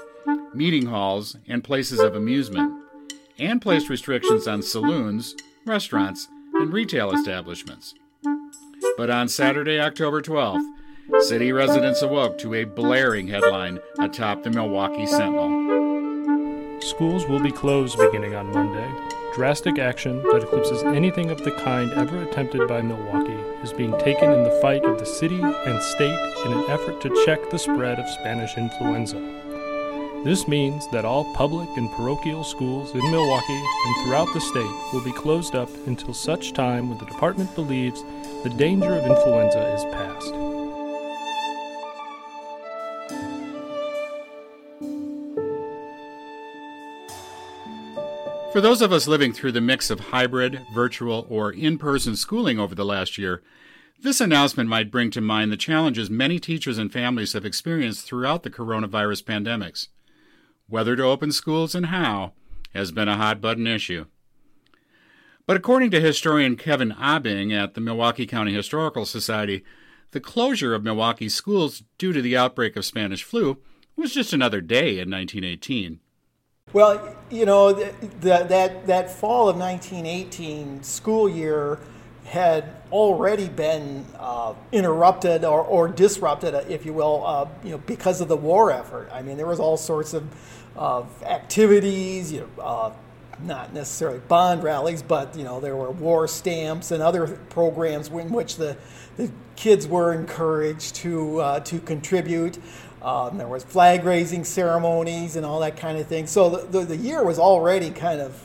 meeting 0.53 0.87
halls, 0.87 1.37
and 1.47 1.63
places 1.63 1.99
of 1.99 2.15
amusement, 2.15 2.82
and 3.39 3.61
placed 3.61 3.89
restrictions 3.89 4.47
on 4.47 4.61
saloons, 4.61 5.35
restaurants, 5.65 6.27
and 6.53 6.71
retail 6.73 7.11
establishments. 7.11 7.95
But 8.97 9.09
on 9.09 9.27
Saturday, 9.27 9.79
October 9.79 10.21
12th, 10.21 10.65
city 11.21 11.51
residents 11.51 12.01
awoke 12.01 12.37
to 12.39 12.53
a 12.53 12.63
blaring 12.63 13.27
headline 13.27 13.79
atop 13.99 14.43
the 14.43 14.51
Milwaukee 14.51 15.05
Sentinel. 15.05 16.81
Schools 16.81 17.25
will 17.27 17.39
be 17.39 17.51
closed 17.51 17.97
beginning 17.97 18.35
on 18.35 18.51
Monday. 18.51 18.89
Drastic 19.33 19.79
action 19.79 20.21
that 20.23 20.43
eclipses 20.43 20.83
anything 20.83 21.31
of 21.31 21.43
the 21.43 21.51
kind 21.51 21.91
ever 21.93 22.21
attempted 22.21 22.67
by 22.67 22.81
Milwaukee 22.81 23.31
is 23.63 23.73
being 23.73 23.97
taken 23.99 24.31
in 24.31 24.43
the 24.43 24.59
fight 24.61 24.85
of 24.85 24.99
the 24.99 25.05
city 25.05 25.39
and 25.41 25.81
state 25.81 26.45
in 26.45 26.53
an 26.53 26.69
effort 26.69 27.01
to 27.01 27.23
check 27.25 27.49
the 27.49 27.57
spread 27.57 27.99
of 27.99 28.09
Spanish 28.09 28.57
influenza. 28.57 29.17
This 30.23 30.47
means 30.47 30.87
that 30.87 31.03
all 31.03 31.25
public 31.33 31.67
and 31.75 31.91
parochial 31.91 32.45
schools 32.45 32.91
in 32.95 33.11
Milwaukee 33.11 33.61
and 33.85 34.05
throughout 34.05 34.33
the 34.33 34.39
state 34.39 34.93
will 34.93 35.03
be 35.03 35.11
closed 35.11 35.53
up 35.53 35.69
until 35.85 36.13
such 36.13 36.53
time 36.53 36.87
when 36.87 36.97
the 36.97 37.05
department 37.05 37.53
believes 37.55 38.01
the 38.41 38.53
danger 38.57 38.95
of 38.95 39.05
influenza 39.05 39.73
is 39.73 39.83
past. 39.93 40.29
For 48.53 48.61
those 48.61 48.81
of 48.81 48.93
us 48.93 49.09
living 49.09 49.33
through 49.33 49.51
the 49.51 49.59
mix 49.59 49.89
of 49.89 49.99
hybrid, 49.99 50.61
virtual, 50.73 51.27
or 51.29 51.51
in 51.51 51.77
person 51.77 52.15
schooling 52.15 52.59
over 52.59 52.75
the 52.75 52.85
last 52.85 53.17
year, 53.17 53.43
this 53.99 54.21
announcement 54.21 54.69
might 54.69 54.91
bring 54.91 55.11
to 55.11 55.19
mind 55.19 55.51
the 55.51 55.57
challenges 55.57 56.09
many 56.09 56.39
teachers 56.39 56.77
and 56.77 56.93
families 56.93 57.33
have 57.33 57.45
experienced 57.45 58.05
throughout 58.05 58.43
the 58.43 58.49
coronavirus 58.49 59.23
pandemics. 59.23 59.89
Whether 60.73 60.95
to 60.95 61.03
open 61.03 61.31
schools 61.31 61.75
and 61.75 61.85
how 61.85 62.33
has 62.73 62.91
been 62.91 63.07
a 63.07 63.15
hot 63.15 63.39
button 63.39 63.67
issue. 63.67 64.07
But 65.45 65.55
according 65.55 65.91
to 65.91 66.01
historian 66.01 66.55
Kevin 66.55 66.93
Abing 66.93 67.53
at 67.53 67.75
the 67.75 67.79
Milwaukee 67.79 68.25
County 68.25 68.55
Historical 68.55 69.05
Society, 69.05 69.63
the 70.13 70.19
closure 70.19 70.73
of 70.73 70.83
Milwaukee 70.83 71.29
schools 71.29 71.83
due 71.99 72.11
to 72.11 72.23
the 72.23 72.35
outbreak 72.35 72.75
of 72.75 72.85
Spanish 72.85 73.23
flu 73.23 73.59
was 73.95 74.15
just 74.15 74.33
another 74.33 74.61
day 74.61 74.97
in 74.97 75.11
1918. 75.11 75.99
Well, 76.73 77.17
you 77.29 77.45
know, 77.45 77.71
the, 77.71 77.93
the, 78.21 78.43
that, 78.49 78.87
that 78.87 79.11
fall 79.11 79.49
of 79.49 79.57
1918 79.57 80.81
school 80.81 81.29
year 81.29 81.77
had 82.25 82.65
already 82.91 83.49
been 83.49 84.05
uh, 84.17 84.53
interrupted 84.71 85.45
or, 85.45 85.61
or 85.61 85.87
disrupted, 85.87 86.55
if 86.67 86.85
you 86.85 86.93
will, 86.93 87.23
uh, 87.25 87.47
you 87.63 87.71
know, 87.71 87.77
because 87.79 88.21
of 88.21 88.27
the 88.27 88.37
war 88.37 88.71
effort. 88.71 89.09
I 89.11 89.21
mean, 89.21 89.37
there 89.37 89.45
was 89.45 89.59
all 89.59 89.77
sorts 89.77 90.13
of, 90.13 90.23
of 90.75 91.23
activities, 91.23 92.31
you 92.31 92.41
know, 92.57 92.63
uh, 92.63 92.93
not 93.41 93.73
necessarily 93.73 94.19
bond 94.19 94.63
rallies, 94.63 95.01
but 95.01 95.35
you 95.35 95.43
know, 95.43 95.59
there 95.59 95.75
were 95.75 95.91
war 95.91 96.27
stamps 96.27 96.91
and 96.91 97.01
other 97.01 97.27
programs 97.49 98.07
in 98.07 98.31
which 98.31 98.57
the, 98.57 98.77
the 99.17 99.31
kids 99.55 99.87
were 99.87 100.13
encouraged 100.13 100.95
to 100.95 101.39
uh, 101.39 101.59
to 101.61 101.79
contribute. 101.79 102.57
Um, 103.01 103.37
there 103.37 103.47
was 103.47 103.63
flag 103.63 104.05
raising 104.05 104.45
ceremonies 104.45 105.35
and 105.35 105.45
all 105.45 105.59
that 105.59 105.75
kind 105.75 105.97
of 105.97 106.07
thing. 106.07 106.25
So 106.25 106.49
the, 106.49 106.79
the, 106.79 106.85
the 106.85 106.97
year 106.97 107.23
was 107.23 107.37
already 107.37 107.91
kind 107.91 108.21
of 108.21 108.41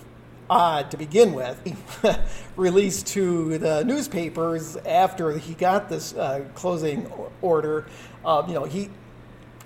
odd 0.51 0.91
to 0.91 0.97
begin 0.97 1.33
with. 1.33 1.57
released 2.57 3.07
to 3.09 3.59
the 3.59 3.85
newspapers 3.85 4.77
after 4.79 5.39
he 5.39 5.55
got 5.55 5.89
this 5.89 6.13
uh, 6.15 6.45
closing 6.55 7.11
order. 7.41 7.87
You 8.25 8.55
know, 8.55 8.65
he 8.65 8.91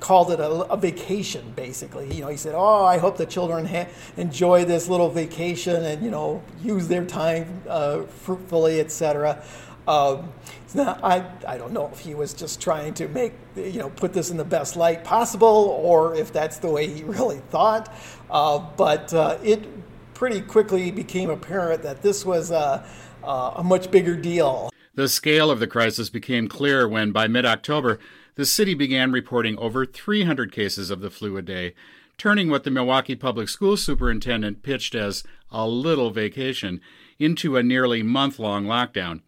called 0.02 0.32
it 0.32 0.40
a, 0.40 0.50
a, 0.50 0.76
vacation, 0.76 1.52
basically. 1.54 2.12
You 2.12 2.22
know, 2.22 2.28
he 2.28 2.36
said, 2.36 2.54
"Oh, 2.56 2.84
I 2.84 2.98
hope 2.98 3.16
the 3.16 3.24
children 3.24 3.64
ha- 3.64 3.86
enjoy 4.16 4.64
this 4.64 4.88
little 4.88 5.08
vacation 5.08 5.84
and 5.84 6.02
you 6.04 6.10
know 6.10 6.42
use 6.60 6.88
their 6.88 7.04
time 7.06 7.62
uh, 7.68 8.02
fruitfully, 8.02 8.80
etc." 8.80 9.42
Um, 9.86 10.32
I, 10.76 11.24
I 11.46 11.58
don't 11.58 11.72
know 11.72 11.88
if 11.92 12.00
he 12.00 12.14
was 12.14 12.34
just 12.34 12.60
trying 12.60 12.94
to 12.94 13.08
make, 13.08 13.32
you 13.56 13.78
know, 13.78 13.90
put 13.90 14.12
this 14.12 14.30
in 14.30 14.36
the 14.36 14.44
best 14.44 14.76
light 14.76 15.02
possible 15.02 15.76
or 15.82 16.14
if 16.14 16.32
that's 16.32 16.58
the 16.58 16.70
way 16.70 16.86
he 16.86 17.02
really 17.18 17.38
thought. 17.50 17.92
Uh, 18.30 18.58
but 18.76 19.12
uh, 19.12 19.38
it 19.42 19.66
pretty 20.14 20.40
quickly 20.40 20.92
became 20.92 21.30
apparent 21.30 21.82
that 21.82 22.00
this 22.00 22.24
was 22.24 22.52
a, 22.52 22.86
a 23.24 23.62
much 23.64 23.90
bigger 23.90 24.16
deal. 24.16 24.70
The 24.94 25.08
scale 25.08 25.50
of 25.50 25.58
the 25.58 25.66
crisis 25.66 26.10
became 26.10 26.48
clear 26.48 26.86
when, 26.86 27.12
by 27.12 27.26
mid 27.26 27.44
October, 27.44 27.98
the 28.34 28.46
city 28.46 28.74
began 28.74 29.12
reporting 29.12 29.58
over 29.58 29.84
300 29.84 30.52
cases 30.52 30.90
of 30.90 31.00
the 31.00 31.10
flu 31.10 31.36
a 31.36 31.42
day, 31.42 31.74
turning 32.16 32.50
what 32.50 32.64
the 32.64 32.70
Milwaukee 32.70 33.14
Public 33.14 33.48
Schools 33.48 33.82
superintendent 33.82 34.62
pitched 34.62 34.94
as 34.94 35.24
a 35.50 35.66
little 35.66 36.10
vacation 36.10 36.80
into 37.18 37.56
a 37.56 37.62
nearly 37.62 38.02
month 38.02 38.38
long 38.38 38.64
lockdown. 38.64 39.20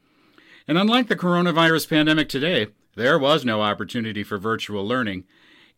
And 0.67 0.79
unlike 0.79 1.09
the 1.09 1.17
coronavirus 1.17 1.89
pandemic 1.91 2.29
today, 2.29 2.69
there 2.97 3.19
was 3.19 3.45
no 3.45 3.61
opportunity 3.61 4.23
for 4.23 4.39
virtual 4.39 4.87
learning. 4.87 5.25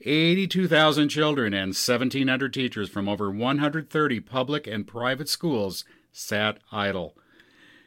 82,000 0.02 1.08
children 1.08 1.54
and 1.54 1.68
1,700 1.68 2.52
teachers 2.52 2.90
from 2.90 3.08
over 3.08 3.30
130 3.30 4.20
public 4.20 4.66
and 4.66 4.86
private 4.86 5.28
schools 5.28 5.84
sat 6.12 6.58
idle. 6.70 7.16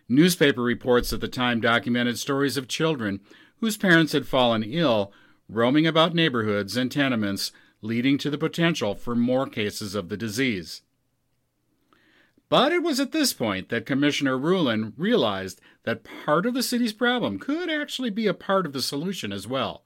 Newspaper 0.07 0.63
reports 0.63 1.13
at 1.13 1.21
the 1.21 1.27
time 1.27 1.61
documented 1.61 2.17
stories 2.17 2.57
of 2.57 2.67
children 2.67 3.19
whose 3.59 3.77
parents 3.77 4.13
had 4.13 4.27
fallen 4.27 4.63
ill 4.63 5.13
roaming 5.49 5.87
about 5.87 6.13
neighborhoods 6.13 6.77
and 6.77 6.91
tenements, 6.91 7.51
leading 7.81 8.17
to 8.19 8.29
the 8.29 8.37
potential 8.37 8.93
for 8.93 9.15
more 9.15 9.47
cases 9.47 9.95
of 9.95 10.09
the 10.09 10.17
disease. 10.17 10.81
But 12.49 12.71
it 12.71 12.81
was 12.81 12.99
at 12.99 13.11
this 13.11 13.33
point 13.33 13.69
that 13.69 13.85
Commissioner 13.85 14.37
Ruhland 14.37 14.93
realized 14.97 15.61
that 15.83 16.05
part 16.25 16.45
of 16.45 16.53
the 16.53 16.63
city's 16.63 16.93
problem 16.93 17.37
could 17.37 17.69
actually 17.69 18.09
be 18.09 18.27
a 18.27 18.33
part 18.33 18.65
of 18.65 18.73
the 18.73 18.81
solution 18.81 19.31
as 19.31 19.47
well. 19.47 19.83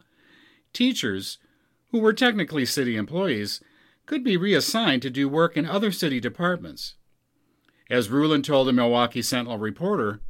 Teachers, 0.72 1.40
who 1.92 2.00
were 2.00 2.14
technically 2.14 2.66
city 2.66 2.96
employees, 2.96 3.62
could 4.06 4.24
be 4.24 4.38
reassigned 4.38 5.02
to 5.02 5.10
do 5.10 5.30
work 5.30 5.56
in 5.56 5.66
other 5.66 5.92
city 5.92 6.20
departments. 6.20 6.96
As 7.90 8.08
Ruhland 8.08 8.46
told 8.46 8.68
the 8.68 8.74
Milwaukee 8.74 9.22
Sentinel 9.22 9.58
reporter, 9.58 10.22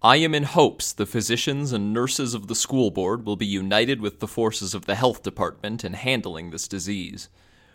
I 0.00 0.18
am 0.18 0.32
in 0.32 0.44
hopes 0.44 0.92
the 0.92 1.06
physicians 1.06 1.72
and 1.72 1.92
nurses 1.92 2.32
of 2.32 2.46
the 2.46 2.54
school 2.54 2.92
board 2.92 3.26
will 3.26 3.34
be 3.34 3.46
united 3.46 4.00
with 4.00 4.20
the 4.20 4.28
forces 4.28 4.72
of 4.72 4.86
the 4.86 4.94
health 4.94 5.24
department 5.24 5.84
in 5.84 5.94
handling 5.94 6.50
this 6.50 6.68
disease. 6.68 7.28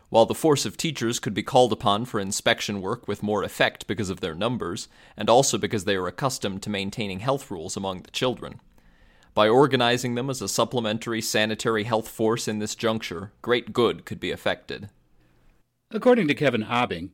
While 0.08 0.26
the 0.26 0.34
force 0.34 0.66
of 0.66 0.78
teachers 0.78 1.20
could 1.20 1.34
be 1.34 1.44
called 1.44 1.74
upon 1.74 2.06
for 2.06 2.22
inspection 2.22 2.82
work 2.82 3.10
with 3.10 3.24
more 3.24 3.44
effect 3.44 3.88
because 3.88 4.10
of 4.10 4.22
their 4.22 4.36
numbers, 4.36 4.88
and 5.18 5.30
also 5.30 5.58
because 5.58 5.84
they 5.84 5.98
are 5.98 6.08
accustomed 6.08 6.64
to 6.64 6.70
maintaining 6.70 7.20
health 7.20 7.52
rules 7.52 7.76
among 7.76 8.04
the 8.04 8.12
children. 8.12 8.62
By 9.34 9.50
organizing 9.50 10.16
them 10.16 10.30
as 10.30 10.42
a 10.42 10.48
supplementary 10.48 11.20
sanitary 11.20 11.84
health 11.84 12.08
force 12.08 12.48
in 12.48 12.60
this 12.60 12.74
juncture, 12.74 13.34
great 13.42 13.74
good 13.74 14.06
could 14.06 14.22
be 14.22 14.32
effected. 14.32 14.90
According 15.92 16.30
to 16.30 16.36
Kevin 16.36 16.64
Abing, 16.64 17.10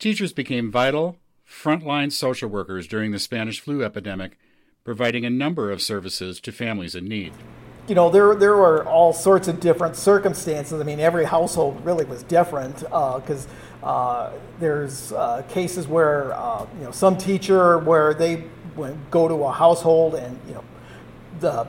teachers 0.00 0.32
became 0.32 0.72
vital, 0.72 1.18
frontline 1.48 2.10
social 2.10 2.48
workers 2.48 2.88
during 2.88 3.12
the 3.12 3.20
Spanish 3.20 3.60
flu 3.60 3.84
epidemic, 3.84 4.36
providing 4.88 5.26
a 5.26 5.28
number 5.28 5.70
of 5.70 5.82
services 5.82 6.40
to 6.40 6.50
families 6.50 6.94
in 6.94 7.06
need. 7.06 7.30
You 7.88 7.94
know, 7.94 8.08
there, 8.08 8.34
there 8.34 8.56
were 8.56 8.86
all 8.86 9.12
sorts 9.12 9.46
of 9.46 9.60
different 9.60 9.96
circumstances. 9.96 10.80
I 10.80 10.84
mean, 10.84 10.98
every 10.98 11.26
household 11.26 11.84
really 11.84 12.06
was 12.06 12.22
different 12.22 12.78
because 12.78 13.46
uh, 13.82 13.86
uh, 13.86 14.32
there's 14.58 15.12
uh, 15.12 15.42
cases 15.50 15.86
where, 15.86 16.32
uh, 16.32 16.66
you 16.78 16.84
know, 16.84 16.90
some 16.90 17.18
teacher 17.18 17.76
where 17.76 18.14
they 18.14 18.44
go 19.10 19.28
to 19.28 19.34
a 19.44 19.52
household 19.52 20.14
and, 20.14 20.38
you 20.48 20.54
know, 20.54 20.64
the 21.40 21.66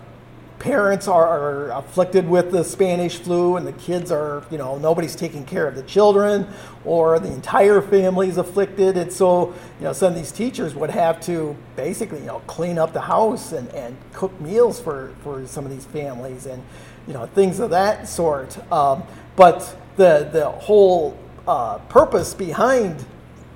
parents 0.60 1.08
are, 1.08 1.28
are, 1.28 1.72
afflicted 1.72 2.28
with 2.28 2.52
the 2.52 2.64
Spanish 2.64 3.18
flu 3.18 3.56
and 3.56 3.66
the 3.66 3.72
kids 3.74 4.12
are, 4.12 4.44
you 4.52 4.58
know, 4.58 4.78
nobody's 4.78 5.16
taking 5.16 5.46
care 5.46 5.68
of 5.68 5.76
the 5.76 5.84
children 5.84 6.48
or 6.84 7.18
the 7.20 7.32
entire 7.32 7.82
family 7.82 8.28
is 8.28 8.38
afflicted. 8.38 8.98
And 8.98 9.12
so, 9.12 9.54
you 9.80 9.86
know, 9.86 9.94
some 9.94 10.10
of 10.10 10.16
these 10.16 10.32
teachers 10.34 10.76
would 10.76 10.90
have 10.90 11.22
to 11.22 11.56
basically, 11.78 12.20
you 12.20 12.26
know, 12.26 12.40
clean 12.40 12.78
up 12.78 12.92
the 12.92 13.02
house 13.02 13.54
and, 13.54 13.70
and 13.70 13.96
cook 14.14 14.40
meals 14.42 14.80
for, 14.80 15.14
for 15.24 15.48
some 15.48 15.66
of 15.66 15.72
these 15.72 15.86
families 15.86 16.46
and, 16.46 16.62
you 17.08 17.14
know, 17.14 17.26
things 17.26 17.60
of 17.60 17.70
that 17.70 18.08
sort. 18.08 18.58
Um, 18.72 19.04
but 19.38 19.76
the, 19.96 20.30
the 20.32 20.50
whole 20.50 21.18
uh, 21.48 21.78
purpose 21.90 22.34
behind 22.34 23.06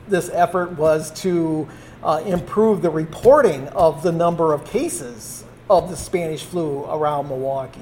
this 0.07 0.29
effort 0.33 0.71
was 0.77 1.11
to 1.21 1.67
uh, 2.01 2.21
improve 2.25 2.81
the 2.81 2.89
reporting 2.89 3.67
of 3.69 4.03
the 4.03 4.11
number 4.11 4.53
of 4.53 4.65
cases 4.65 5.42
of 5.69 5.89
the 5.89 5.95
Spanish 5.95 6.43
flu 6.43 6.85
around 6.85 7.27
Milwaukee. 7.27 7.81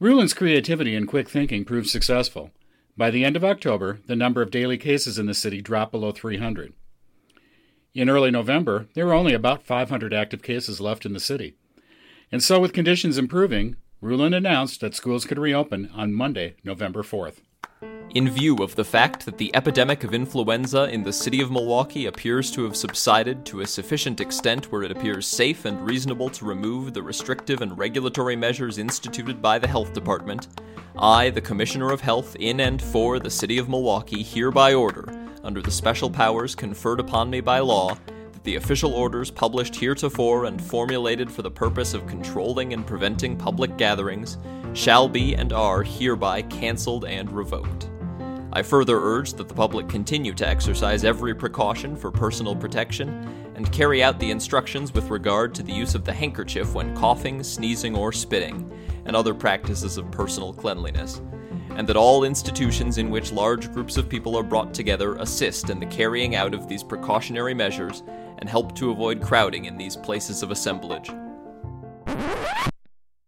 Ruhland's 0.00 0.34
creativity 0.34 0.94
and 0.96 1.06
quick 1.06 1.28
thinking 1.28 1.64
proved 1.64 1.88
successful. 1.88 2.50
By 2.96 3.10
the 3.10 3.24
end 3.24 3.36
of 3.36 3.44
October, 3.44 4.00
the 4.06 4.16
number 4.16 4.42
of 4.42 4.50
daily 4.50 4.76
cases 4.76 5.18
in 5.18 5.26
the 5.26 5.34
city 5.34 5.62
dropped 5.62 5.92
below 5.92 6.12
300. 6.12 6.72
In 7.94 8.08
early 8.08 8.30
November, 8.30 8.86
there 8.94 9.06
were 9.06 9.14
only 9.14 9.32
about 9.32 9.64
500 9.64 10.12
active 10.12 10.42
cases 10.42 10.80
left 10.80 11.06
in 11.06 11.12
the 11.12 11.20
city. 11.20 11.54
And 12.30 12.42
so, 12.42 12.58
with 12.58 12.72
conditions 12.72 13.18
improving, 13.18 13.76
Ruhland 14.02 14.34
announced 14.34 14.80
that 14.80 14.94
schools 14.94 15.24
could 15.24 15.38
reopen 15.38 15.90
on 15.94 16.12
Monday, 16.12 16.56
November 16.64 17.02
4th. 17.02 17.36
In 18.14 18.28
view 18.28 18.56
of 18.56 18.74
the 18.74 18.84
fact 18.84 19.24
that 19.24 19.38
the 19.38 19.50
epidemic 19.56 20.04
of 20.04 20.12
influenza 20.12 20.84
in 20.90 21.02
the 21.02 21.14
city 21.14 21.40
of 21.40 21.50
Milwaukee 21.50 22.04
appears 22.04 22.50
to 22.50 22.62
have 22.64 22.76
subsided 22.76 23.46
to 23.46 23.62
a 23.62 23.66
sufficient 23.66 24.20
extent 24.20 24.70
where 24.70 24.82
it 24.82 24.90
appears 24.90 25.26
safe 25.26 25.64
and 25.64 25.80
reasonable 25.88 26.28
to 26.28 26.44
remove 26.44 26.92
the 26.92 27.02
restrictive 27.02 27.62
and 27.62 27.78
regulatory 27.78 28.36
measures 28.36 28.76
instituted 28.76 29.40
by 29.40 29.58
the 29.58 29.66
Health 29.66 29.94
Department, 29.94 30.48
I, 30.98 31.30
the 31.30 31.40
Commissioner 31.40 31.90
of 31.90 32.02
Health 32.02 32.36
in 32.38 32.60
and 32.60 32.82
for 32.82 33.18
the 33.18 33.30
city 33.30 33.56
of 33.56 33.70
Milwaukee, 33.70 34.22
hereby 34.22 34.74
order, 34.74 35.10
under 35.42 35.62
the 35.62 35.70
special 35.70 36.10
powers 36.10 36.54
conferred 36.54 37.00
upon 37.00 37.30
me 37.30 37.40
by 37.40 37.60
law, 37.60 37.96
that 38.32 38.44
the 38.44 38.56
official 38.56 38.92
orders 38.92 39.30
published 39.30 39.74
heretofore 39.74 40.44
and 40.44 40.62
formulated 40.62 41.32
for 41.32 41.40
the 41.40 41.50
purpose 41.50 41.94
of 41.94 42.06
controlling 42.06 42.74
and 42.74 42.86
preventing 42.86 43.38
public 43.38 43.78
gatherings 43.78 44.36
shall 44.74 45.08
be 45.08 45.34
and 45.34 45.54
are 45.54 45.82
hereby 45.82 46.42
cancelled 46.42 47.06
and 47.06 47.32
revoked. 47.32 47.88
I 48.54 48.62
further 48.62 49.00
urge 49.00 49.32
that 49.34 49.48
the 49.48 49.54
public 49.54 49.88
continue 49.88 50.34
to 50.34 50.46
exercise 50.46 51.04
every 51.04 51.34
precaution 51.34 51.96
for 51.96 52.10
personal 52.10 52.54
protection 52.54 53.08
and 53.54 53.72
carry 53.72 54.02
out 54.02 54.18
the 54.18 54.30
instructions 54.30 54.92
with 54.92 55.08
regard 55.08 55.54
to 55.54 55.62
the 55.62 55.72
use 55.72 55.94
of 55.94 56.04
the 56.04 56.12
handkerchief 56.12 56.74
when 56.74 56.94
coughing, 56.94 57.42
sneezing, 57.42 57.96
or 57.96 58.12
spitting, 58.12 58.70
and 59.06 59.16
other 59.16 59.32
practices 59.32 59.96
of 59.96 60.10
personal 60.10 60.52
cleanliness, 60.52 61.22
and 61.76 61.88
that 61.88 61.96
all 61.96 62.24
institutions 62.24 62.98
in 62.98 63.08
which 63.08 63.32
large 63.32 63.72
groups 63.72 63.96
of 63.96 64.10
people 64.10 64.36
are 64.36 64.42
brought 64.42 64.74
together 64.74 65.14
assist 65.16 65.70
in 65.70 65.80
the 65.80 65.86
carrying 65.86 66.34
out 66.34 66.52
of 66.52 66.68
these 66.68 66.82
precautionary 66.82 67.54
measures 67.54 68.02
and 68.38 68.50
help 68.50 68.74
to 68.74 68.90
avoid 68.90 69.22
crowding 69.22 69.64
in 69.64 69.78
these 69.78 69.96
places 69.96 70.42
of 70.42 70.50
assemblage. 70.50 71.10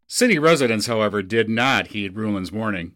City 0.07 0.39
residents, 0.39 0.87
however, 0.87 1.23
did 1.23 1.49
not 1.49 1.89
heed 1.89 2.15
Ruhland's 2.15 2.53
warning. 2.53 2.95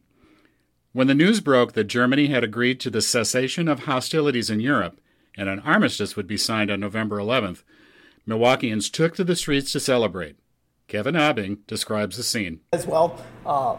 When 0.93 1.07
the 1.07 1.15
news 1.15 1.41
broke 1.41 1.73
that 1.73 1.85
Germany 1.85 2.29
had 2.29 2.43
agreed 2.43 2.81
to 2.81 2.91
the 2.91 3.03
cessation 3.03 3.69
of 3.69 3.81
hostilities 3.81 4.49
in 4.49 4.61
Europe 4.61 5.01
and 5.37 5.49
an 5.49 5.61
armistice 5.61 6.17
would 6.17 6.27
be 6.27 6.39
signed 6.39 6.71
on 6.71 6.81
November 6.81 7.19
11th, 7.19 7.63
Milwaukeeans 8.27 8.91
took 8.91 9.15
to 9.17 9.25
the 9.25 9.37
streets 9.37 9.71
to 9.73 9.81
celebrate. 9.81 10.37
Kevin 10.87 11.15
Abing 11.15 11.59
describes 11.67 12.17
the 12.17 12.23
scene. 12.23 12.61
As 12.73 12.87
well, 12.87 13.23
uh, 13.45 13.77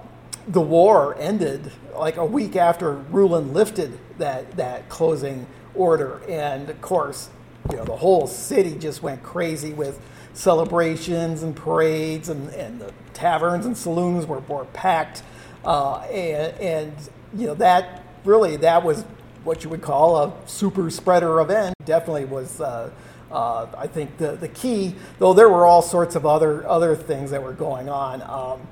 the 0.47 0.61
war 0.61 1.15
ended 1.19 1.71
like 1.95 2.17
a 2.17 2.25
week 2.25 2.55
after 2.55 3.03
Ruhland 3.11 3.53
lifted 3.53 3.97
that, 4.19 4.55
that 4.57 4.87
closing 4.89 5.47
order. 5.73 6.21
And 6.29 6.69
of 6.69 6.79
course, 6.79 7.29
you 7.71 7.77
know, 7.77 7.85
the 7.85 7.97
whole 7.97 8.27
city 8.27 8.75
just 8.75 9.01
went 9.01 9.23
crazy 9.23 9.73
with 9.73 9.99
celebrations 10.33 11.41
and 11.41 11.55
parades, 11.55 12.29
and, 12.29 12.49
and 12.49 12.79
the 12.79 12.93
taverns 13.13 13.65
and 13.65 13.75
saloons 13.75 14.27
were, 14.27 14.39
were 14.41 14.65
packed. 14.65 15.23
Uh, 15.63 15.99
and, 16.11 16.57
and, 16.59 17.09
you 17.35 17.47
know, 17.47 17.53
that 17.55 18.03
really, 18.23 18.55
that 18.57 18.83
was 18.83 19.03
what 19.43 19.63
you 19.63 19.69
would 19.69 19.81
call 19.81 20.17
a 20.17 20.33
super 20.45 20.89
spreader 20.89 21.39
event. 21.39 21.73
Definitely 21.85 22.25
was, 22.25 22.61
uh, 22.61 22.89
uh, 23.31 23.67
I 23.77 23.87
think, 23.87 24.17
the, 24.17 24.31
the 24.33 24.47
key, 24.47 24.95
though 25.17 25.33
there 25.33 25.49
were 25.49 25.65
all 25.65 25.81
sorts 25.81 26.15
of 26.15 26.25
other, 26.25 26.67
other 26.67 26.95
things 26.95 27.31
that 27.31 27.41
were 27.41 27.53
going 27.53 27.89
on. 27.89 28.21
Um, 28.21 28.67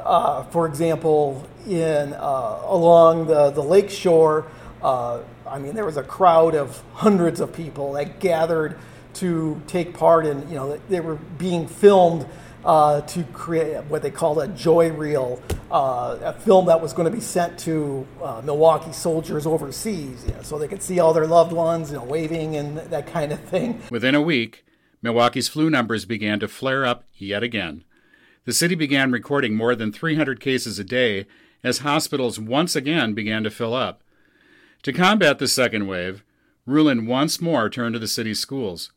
uh, 0.00 0.42
for 0.44 0.66
example, 0.66 1.46
in 1.66 2.12
uh, 2.12 2.60
along 2.64 3.26
the, 3.26 3.50
the 3.50 3.62
lake 3.62 3.90
shore, 3.90 4.46
uh, 4.82 5.20
I 5.46 5.58
mean, 5.58 5.74
there 5.74 5.84
was 5.84 5.96
a 5.96 6.02
crowd 6.02 6.54
of 6.54 6.82
hundreds 6.92 7.40
of 7.40 7.52
people 7.52 7.92
that 7.92 8.20
gathered 8.20 8.78
to 9.14 9.60
take 9.66 9.94
part 9.94 10.26
in, 10.26 10.48
you 10.48 10.56
know, 10.56 10.80
they 10.88 11.00
were 11.00 11.14
being 11.14 11.66
filmed 11.68 12.26
uh, 12.64 13.02
to 13.02 13.22
create 13.24 13.82
what 13.84 14.02
they 14.02 14.10
called 14.10 14.38
a 14.38 14.48
joy 14.48 14.90
reel, 14.90 15.40
uh, 15.70 16.18
a 16.22 16.32
film 16.32 16.66
that 16.66 16.80
was 16.80 16.92
going 16.92 17.10
to 17.10 17.14
be 17.14 17.22
sent 17.22 17.58
to 17.60 18.06
uh, 18.22 18.40
Milwaukee 18.44 18.92
soldiers 18.92 19.46
overseas, 19.46 20.24
you 20.26 20.32
know, 20.32 20.42
so 20.42 20.58
they 20.58 20.68
could 20.68 20.82
see 20.82 20.98
all 20.98 21.12
their 21.12 21.26
loved 21.26 21.52
ones, 21.52 21.90
you 21.90 21.96
know, 21.96 22.04
waving 22.04 22.56
and 22.56 22.78
that 22.78 23.06
kind 23.06 23.32
of 23.32 23.40
thing. 23.40 23.80
Within 23.90 24.14
a 24.14 24.22
week, 24.22 24.64
Milwaukee's 25.02 25.48
flu 25.48 25.68
numbers 25.68 26.06
began 26.06 26.40
to 26.40 26.48
flare 26.48 26.86
up 26.86 27.04
yet 27.14 27.42
again. 27.42 27.84
The 28.44 28.52
city 28.52 28.74
began 28.74 29.12
recording 29.12 29.54
more 29.54 29.74
than 29.74 29.92
300 29.92 30.40
cases 30.40 30.78
a 30.78 30.84
day 30.84 31.26
as 31.62 31.78
hospitals 31.78 32.38
once 32.38 32.76
again 32.76 33.14
began 33.14 33.42
to 33.44 33.50
fill 33.50 33.74
up. 33.74 34.02
To 34.82 34.92
combat 34.92 35.38
the 35.38 35.48
second 35.48 35.86
wave, 35.86 36.22
Ruhland 36.68 37.06
once 37.06 37.40
more 37.40 37.68
turned 37.68 37.94
to 37.94 37.98
the 37.98 38.08
city's 38.08 38.38
schools. 38.38 38.92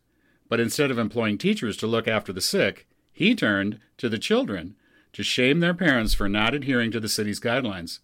But 0.50 0.60
instead 0.60 0.92
of 0.92 0.98
employing 0.98 1.38
teachers 1.38 1.76
to 1.78 1.88
look 1.88 2.08
after 2.08 2.32
the 2.32 2.42
sick, 2.42 2.87
he 3.18 3.34
turned 3.34 3.80
to 3.98 4.08
the 4.10 4.20
children 4.20 4.76
to 5.12 5.24
shame 5.24 5.60
their 5.60 5.74
parents 5.74 6.14
for 6.14 6.30
not 6.30 6.54
adhering 6.54 6.92
to 6.92 7.00
the 7.00 7.10
city's 7.10 7.40
guidelines. 7.40 7.98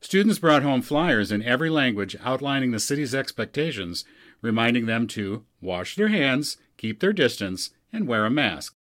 Students 0.00 0.38
brought 0.38 0.62
home 0.62 0.82
flyers 0.82 1.32
in 1.32 1.42
every 1.42 1.68
language 1.68 2.14
outlining 2.22 2.70
the 2.70 2.78
city's 2.78 3.12
expectations, 3.12 4.04
reminding 4.40 4.86
them 4.86 5.08
to 5.08 5.44
wash 5.60 5.96
their 5.96 6.06
hands, 6.06 6.58
keep 6.76 7.00
their 7.00 7.12
distance, 7.12 7.70
and 7.92 8.06
wear 8.06 8.24
a 8.24 8.30
mask. 8.30 8.76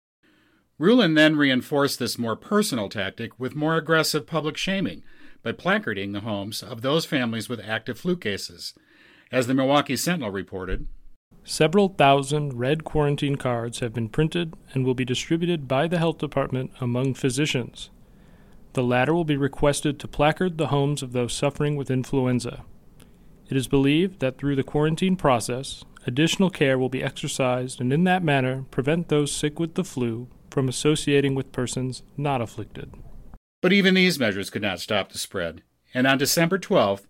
Ruhland 0.81 1.14
then 1.14 1.37
reinforced 1.37 2.01
this 2.01 2.18
more 2.18 2.35
personal 2.35 2.88
tactic 2.88 3.38
with 3.38 3.55
more 3.55 3.77
aggressive 3.77 4.27
public 4.27 4.57
shaming 4.57 5.05
by 5.44 5.53
placarding 5.53 6.11
the 6.11 6.22
homes 6.22 6.61
of 6.61 6.83
those 6.83 7.05
families 7.05 7.48
with 7.48 7.61
active 7.61 8.01
flu 8.01 8.16
cases. 8.16 8.75
As 9.31 9.46
the 9.46 9.55
Milwaukee 9.55 9.94
Sentinel 9.94 10.33
reported, 10.33 10.88
Several 11.45 11.89
thousand 11.89 12.59
red 12.59 12.85
quarantine 12.85 13.37
cards 13.37 13.81
have 13.81 13.93
been 13.93 14.09
printed 14.09 14.55
and 14.73 14.85
will 14.85 14.95
be 14.95 15.05
distributed 15.05 15.67
by 15.67 15.89
the 15.89 15.99
health 15.99 16.19
department 16.19 16.71
among 16.81 17.15
physicians. 17.15 17.91
The 18.75 18.83
latter 18.83 19.13
will 19.13 19.25
be 19.25 19.37
requested 19.37 19.99
to 19.99 20.09
placard 20.09 20.57
the 20.57 20.69
homes 20.69 21.03
of 21.03 21.13
those 21.13 21.35
suffering 21.35 21.77
with 21.77 21.91
influenza. 21.91 22.65
It 23.49 23.57
is 23.57 23.69
believed 23.69 24.21
that 24.21 24.39
through 24.39 24.57
the 24.57 24.63
quarantine 24.63 25.17
process, 25.17 25.85
additional 26.07 26.49
care 26.49 26.79
will 26.79 26.89
be 26.89 27.03
exercised 27.03 27.81
and 27.81 27.93
in 27.93 28.05
that 28.05 28.23
manner 28.23 28.65
prevent 28.71 29.09
those 29.09 29.33
sick 29.33 29.59
with 29.59 29.75
the 29.75 29.85
flu 29.85 30.29
from 30.51 30.69
associating 30.69 31.35
with 31.35 31.53
persons 31.53 32.03
not 32.17 32.41
afflicted. 32.41 32.95
But 33.61 33.73
even 33.73 33.95
these 33.95 34.19
measures 34.19 34.49
could 34.49 34.63
not 34.63 34.81
stop 34.81 35.13
the 35.13 35.19
spread, 35.19 35.63
and 35.93 36.07
on 36.07 36.19
December 36.19 36.59
12th, 36.59 37.07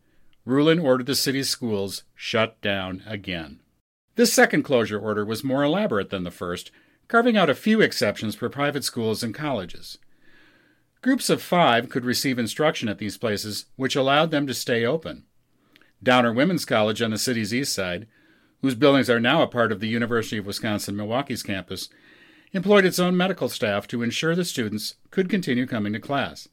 Ruhland 0.46 0.82
ordered 0.82 1.06
the 1.06 1.14
city's 1.14 1.48
schools 1.48 2.02
shut 2.14 2.60
down 2.60 3.02
again. 3.06 3.60
This 4.14 4.32
second 4.32 4.62
closure 4.62 4.98
order 4.98 5.24
was 5.24 5.42
more 5.42 5.62
elaborate 5.62 6.10
than 6.10 6.24
the 6.24 6.30
first, 6.30 6.70
carving 7.08 7.36
out 7.36 7.50
a 7.50 7.54
few 7.54 7.80
exceptions 7.80 8.34
for 8.34 8.48
private 8.48 8.84
schools 8.84 9.22
and 9.22 9.34
colleges. 9.34 9.98
Groups 11.00 11.30
of 11.30 11.42
five 11.42 11.88
could 11.88 12.04
receive 12.04 12.38
instruction 12.38 12.88
at 12.88 12.98
these 12.98 13.18
places, 13.18 13.66
which 13.76 13.96
allowed 13.96 14.30
them 14.30 14.46
to 14.46 14.54
stay 14.54 14.84
open. 14.84 15.24
Downer 16.02 16.32
Women's 16.32 16.64
College 16.64 17.00
on 17.00 17.10
the 17.10 17.18
city's 17.18 17.54
east 17.54 17.74
side, 17.74 18.06
whose 18.60 18.74
buildings 18.74 19.10
are 19.10 19.20
now 19.20 19.42
a 19.42 19.48
part 19.48 19.72
of 19.72 19.80
the 19.80 19.88
University 19.88 20.38
of 20.38 20.46
Wisconsin 20.46 20.96
Milwaukee's 20.96 21.42
campus, 21.42 21.88
employed 22.52 22.84
its 22.84 22.98
own 22.98 23.16
medical 23.16 23.48
staff 23.48 23.88
to 23.88 24.02
ensure 24.02 24.34
the 24.34 24.44
students 24.44 24.94
could 25.10 25.28
continue 25.28 25.66
coming 25.66 25.92
to 25.92 25.98
class. 25.98 26.48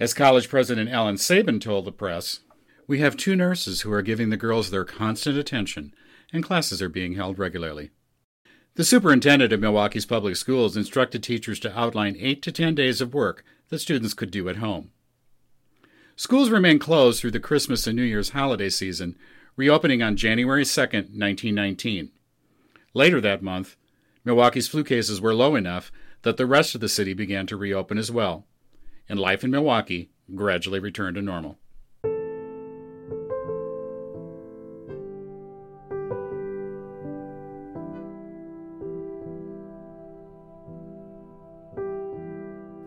As 0.00 0.14
college 0.14 0.48
president 0.48 0.90
Ellen 0.90 1.18
Sabin 1.18 1.60
told 1.60 1.84
the 1.84 1.92
press, 1.92 2.40
we 2.86 3.00
have 3.00 3.16
two 3.16 3.36
nurses 3.36 3.82
who 3.82 3.92
are 3.92 4.02
giving 4.02 4.30
the 4.30 4.36
girls 4.36 4.70
their 4.70 4.84
constant 4.84 5.36
attention 5.36 5.94
and 6.34 6.42
classes 6.42 6.82
are 6.82 6.88
being 6.88 7.14
held 7.14 7.38
regularly. 7.38 7.90
The 8.74 8.84
superintendent 8.84 9.52
of 9.52 9.60
Milwaukee's 9.60 10.04
public 10.04 10.34
schools 10.34 10.76
instructed 10.76 11.22
teachers 11.22 11.60
to 11.60 11.78
outline 11.78 12.16
8 12.18 12.42
to 12.42 12.50
10 12.50 12.74
days 12.74 13.00
of 13.00 13.14
work 13.14 13.44
that 13.68 13.78
students 13.78 14.14
could 14.14 14.32
do 14.32 14.48
at 14.48 14.56
home. 14.56 14.90
Schools 16.16 16.50
remain 16.50 16.80
closed 16.80 17.20
through 17.20 17.30
the 17.30 17.40
Christmas 17.40 17.86
and 17.86 17.94
New 17.96 18.02
Year's 18.02 18.30
holiday 18.30 18.68
season, 18.68 19.16
reopening 19.56 20.02
on 20.02 20.16
January 20.16 20.64
2, 20.64 20.80
1919. 20.80 22.10
Later 22.94 23.20
that 23.20 23.42
month, 23.42 23.76
Milwaukee's 24.24 24.68
flu 24.68 24.82
cases 24.82 25.20
were 25.20 25.34
low 25.34 25.54
enough 25.54 25.92
that 26.22 26.36
the 26.36 26.46
rest 26.46 26.74
of 26.74 26.80
the 26.80 26.88
city 26.88 27.14
began 27.14 27.46
to 27.46 27.56
reopen 27.56 27.96
as 27.96 28.10
well, 28.10 28.44
and 29.08 29.20
life 29.20 29.44
in 29.44 29.52
Milwaukee 29.52 30.10
gradually 30.34 30.80
returned 30.80 31.14
to 31.14 31.22
normal. 31.22 31.58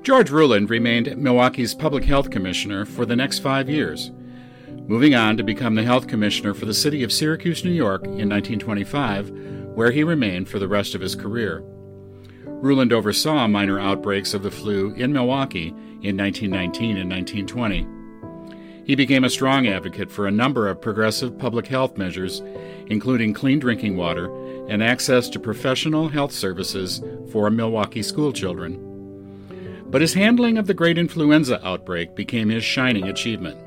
George 0.08 0.30
Ruhland 0.30 0.70
remained 0.70 1.18
Milwaukee's 1.18 1.76
public 1.76 2.06
health 2.06 2.30
commissioner 2.30 2.86
for 2.86 3.06
the 3.06 3.18
next 3.18 3.40
five 3.40 3.70
years, 3.70 4.10
moving 4.88 5.14
on 5.16 5.36
to 5.36 5.44
become 5.44 5.76
the 5.76 5.84
health 5.84 6.08
commissioner 6.08 6.54
for 6.54 6.64
the 6.64 6.74
city 6.74 7.04
of 7.04 7.12
Syracuse, 7.12 7.66
New 7.66 7.72
York 7.72 8.06
in 8.06 8.30
1925, 8.30 9.32
where 9.76 9.92
he 9.92 10.06
remained 10.06 10.48
for 10.48 10.60
the 10.60 10.68
rest 10.70 10.96
of 10.96 11.02
his 11.02 11.14
career. 11.14 11.62
Ruhland 12.46 12.94
oversaw 12.94 13.50
minor 13.50 13.82
outbreaks 13.82 14.34
of 14.34 14.44
the 14.44 14.50
flu 14.50 14.94
in 14.94 15.12
Milwaukee 15.12 15.74
in 16.02 16.16
1919 16.16 16.96
and 16.96 17.12
1920. 17.12 17.86
He 18.86 18.96
became 18.96 19.26
a 19.26 19.30
strong 19.30 19.68
advocate 19.68 20.10
for 20.10 20.26
a 20.26 20.32
number 20.32 20.70
of 20.70 20.80
progressive 20.80 21.38
public 21.38 21.68
health 21.68 21.98
measures, 21.98 22.42
including 22.86 23.34
clean 23.34 23.60
drinking 23.60 23.98
water 23.98 24.34
and 24.70 24.82
access 24.82 25.28
to 25.28 25.38
professional 25.38 26.08
health 26.08 26.32
services 26.32 27.04
for 27.30 27.50
Milwaukee 27.50 28.02
schoolchildren. 28.02 28.87
But 29.90 30.02
his 30.02 30.14
handling 30.14 30.58
of 30.58 30.68
the 30.68 30.74
great 30.74 30.98
influenza 30.98 31.66
outbreak 31.66 32.16
became 32.16 32.50
his 32.50 32.64
shining 32.64 33.08
achievement. 33.08 33.58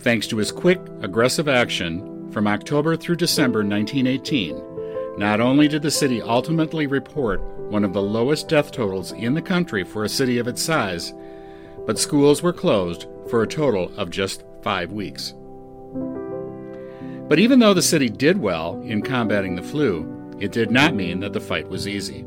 Thanks 0.00 0.26
to 0.28 0.36
his 0.36 0.52
quick, 0.52 0.80
aggressive 1.00 1.48
action 1.48 2.30
from 2.32 2.46
October 2.46 2.96
through 2.96 3.16
December 3.16 3.60
1918, 3.60 5.18
not 5.18 5.40
only 5.40 5.68
did 5.68 5.82
the 5.82 5.90
city 5.90 6.20
ultimately 6.20 6.86
report 6.86 7.40
one 7.70 7.84
of 7.84 7.92
the 7.92 8.02
lowest 8.02 8.48
death 8.48 8.72
totals 8.72 9.12
in 9.12 9.34
the 9.34 9.42
country 9.42 9.84
for 9.84 10.04
a 10.04 10.08
city 10.08 10.38
of 10.38 10.48
its 10.48 10.60
size, 10.62 11.12
but 11.86 11.98
schools 11.98 12.42
were 12.42 12.52
closed 12.52 13.06
for 13.28 13.42
a 13.42 13.46
total 13.46 13.92
of 13.96 14.10
just 14.10 14.44
five 14.62 14.92
weeks. 14.92 15.34
But 17.28 17.38
even 17.38 17.60
though 17.60 17.74
the 17.74 17.82
city 17.82 18.08
did 18.08 18.38
well 18.38 18.80
in 18.82 19.02
combating 19.02 19.56
the 19.56 19.62
flu, 19.62 20.36
it 20.38 20.52
did 20.52 20.70
not 20.70 20.94
mean 20.94 21.20
that 21.20 21.32
the 21.32 21.40
fight 21.40 21.68
was 21.68 21.88
easy. 21.88 22.24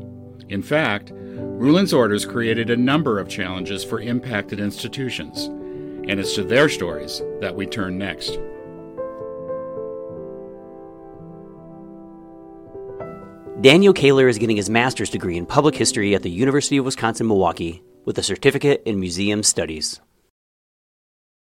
In 0.48 0.62
fact, 0.62 1.12
Ruhland's 1.12 1.92
orders 1.92 2.24
created 2.24 2.70
a 2.70 2.76
number 2.76 3.18
of 3.18 3.28
challenges 3.28 3.84
for 3.84 4.00
impacted 4.00 4.60
institutions, 4.60 5.46
and 5.46 6.20
it's 6.20 6.34
to 6.34 6.44
their 6.44 6.68
stories 6.68 7.20
that 7.40 7.54
we 7.54 7.66
turn 7.66 7.98
next. 7.98 8.38
Daniel 13.60 13.92
Kaler 13.92 14.28
is 14.28 14.38
getting 14.38 14.56
his 14.56 14.70
master's 14.70 15.10
degree 15.10 15.36
in 15.36 15.46
public 15.46 15.74
history 15.74 16.14
at 16.14 16.22
the 16.22 16.30
University 16.30 16.76
of 16.76 16.84
Wisconsin 16.84 17.26
Milwaukee 17.26 17.82
with 18.04 18.18
a 18.18 18.22
certificate 18.22 18.82
in 18.84 19.00
museum 19.00 19.42
studies. 19.42 20.00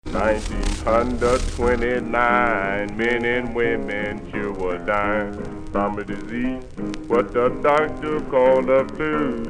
1929, 0.05 2.97
men 2.97 3.25
and 3.25 3.55
women 3.55 4.31
sure 4.31 4.53
were 4.53 4.77
dying 4.77 5.33
from 5.71 5.97
a 5.97 6.03
disease, 6.03 6.61
what 7.07 7.33
the 7.33 7.49
doctor 7.61 8.19
called 8.21 8.67
the 8.67 8.85
flu. 8.95 9.43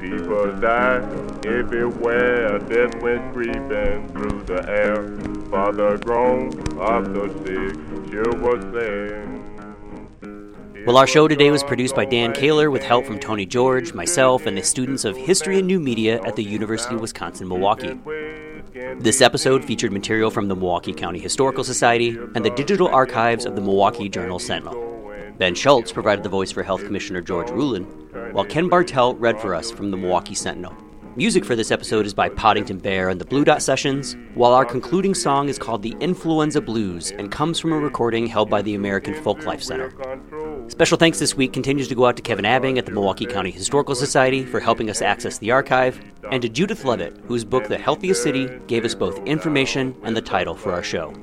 People 0.00 0.52
died 0.60 1.04
everywhere, 1.46 2.58
death 2.60 3.02
went 3.02 3.34
creeping 3.34 4.08
through 4.08 4.42
the 4.44 4.64
air. 4.68 5.18
For 5.50 5.72
the 5.72 5.98
groan 6.02 6.48
of 6.78 7.12
the 7.14 7.28
sick 7.44 7.74
sure 8.10 8.34
was 8.40 8.62
sad. 8.72 9.28
Well, 10.86 10.96
our 10.98 11.06
show 11.06 11.28
today 11.28 11.50
was 11.50 11.62
produced 11.62 11.94
by 11.94 12.04
Dan 12.04 12.32
Kaler 12.32 12.70
with 12.70 12.82
help 12.82 13.06
from 13.06 13.18
Tony 13.18 13.46
George, 13.46 13.94
myself, 13.94 14.44
and 14.46 14.56
the 14.56 14.62
students 14.62 15.04
of 15.04 15.16
History 15.16 15.58
and 15.58 15.66
New 15.66 15.80
Media 15.80 16.20
at 16.24 16.36
the 16.36 16.44
University 16.44 16.94
of 16.94 17.00
Wisconsin 17.00 17.48
Milwaukee. 17.48 17.98
This 18.98 19.20
episode 19.20 19.64
featured 19.64 19.92
material 19.92 20.30
from 20.30 20.48
the 20.48 20.54
Milwaukee 20.54 20.92
County 20.92 21.18
Historical 21.18 21.64
Society 21.64 22.10
and 22.34 22.44
the 22.44 22.50
digital 22.50 22.88
archives 22.88 23.44
of 23.44 23.54
the 23.54 23.60
Milwaukee 23.60 24.08
Journal 24.08 24.38
Sentinel. 24.38 25.32
Ben 25.38 25.54
Schultz 25.54 25.92
provided 25.92 26.22
the 26.22 26.28
voice 26.28 26.52
for 26.52 26.62
Health 26.62 26.84
Commissioner 26.84 27.20
George 27.20 27.48
Ruhland, 27.48 28.32
while 28.32 28.44
Ken 28.44 28.68
Bartel 28.68 29.14
read 29.16 29.40
for 29.40 29.54
us 29.54 29.70
from 29.70 29.90
the 29.90 29.96
Milwaukee 29.96 30.34
Sentinel. 30.34 30.76
Music 31.16 31.44
for 31.44 31.54
this 31.54 31.70
episode 31.70 32.06
is 32.06 32.12
by 32.12 32.28
Poddington 32.28 32.78
Bear 32.78 33.08
and 33.08 33.20
the 33.20 33.24
Blue 33.24 33.44
Dot 33.44 33.62
Sessions, 33.62 34.16
while 34.34 34.52
our 34.52 34.64
concluding 34.64 35.14
song 35.14 35.48
is 35.48 35.60
called 35.60 35.80
The 35.80 35.94
Influenza 36.00 36.60
Blues 36.60 37.12
and 37.12 37.30
comes 37.30 37.60
from 37.60 37.72
a 37.72 37.78
recording 37.78 38.26
held 38.26 38.50
by 38.50 38.62
the 38.62 38.74
American 38.74 39.14
Folklife 39.14 39.62
Center. 39.62 39.94
Special 40.66 40.98
thanks 40.98 41.20
this 41.20 41.36
week 41.36 41.52
continues 41.52 41.86
to 41.86 41.94
go 41.94 42.06
out 42.06 42.16
to 42.16 42.22
Kevin 42.22 42.44
Abing 42.44 42.78
at 42.78 42.86
the 42.86 42.90
Milwaukee 42.90 43.26
County 43.26 43.52
Historical 43.52 43.94
Society 43.94 44.44
for 44.44 44.58
helping 44.58 44.90
us 44.90 45.02
access 45.02 45.38
the 45.38 45.52
archive, 45.52 46.00
and 46.32 46.42
to 46.42 46.48
Judith 46.48 46.84
Leavitt, 46.84 47.16
whose 47.28 47.44
book 47.44 47.68
The 47.68 47.78
Healthiest 47.78 48.20
City 48.20 48.48
gave 48.66 48.84
us 48.84 48.96
both 48.96 49.24
information 49.24 49.94
and 50.02 50.16
the 50.16 50.22
title 50.22 50.56
for 50.56 50.72
our 50.72 50.82
show. 50.82 51.14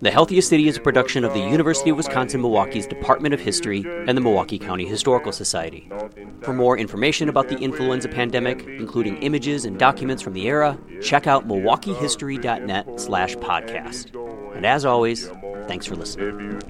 The 0.00 0.12
Healthiest 0.12 0.48
City 0.48 0.68
is 0.68 0.76
a 0.76 0.80
production 0.80 1.24
of 1.24 1.34
the 1.34 1.40
University 1.40 1.90
of 1.90 1.96
Wisconsin 1.96 2.40
Milwaukee's 2.40 2.86
Department 2.86 3.34
of 3.34 3.40
History 3.40 3.84
and 4.06 4.16
the 4.16 4.20
Milwaukee 4.20 4.56
County 4.58 4.86
Historical 4.86 5.32
Society. 5.32 5.90
For 6.42 6.52
more 6.52 6.78
information 6.78 7.28
about 7.28 7.48
the 7.48 7.58
influenza 7.58 8.08
pandemic, 8.08 8.64
including 8.64 9.16
images 9.24 9.64
and 9.64 9.76
documents 9.76 10.22
from 10.22 10.34
the 10.34 10.46
era, 10.46 10.78
check 11.02 11.26
out 11.26 11.48
milwaukeehistory.net 11.48 13.00
slash 13.00 13.34
podcast. 13.36 14.14
And 14.54 14.64
as 14.64 14.84
always, 14.84 15.30
thanks 15.66 15.84
for 15.84 15.96
listening. 15.96 16.60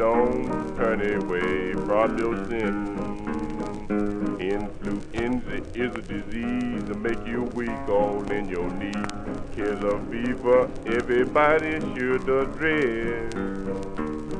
Influenza 4.48 5.56
is 5.74 5.94
a 5.94 6.00
disease 6.00 6.82
that 6.84 6.98
make 6.98 7.26
you 7.26 7.42
weak 7.54 7.88
all 7.88 8.22
in 8.32 8.48
your 8.48 8.70
knees. 8.70 8.94
Killer 9.54 10.00
fever, 10.10 10.70
everybody 10.86 11.78
should 11.94 12.24
dread. 12.24 13.30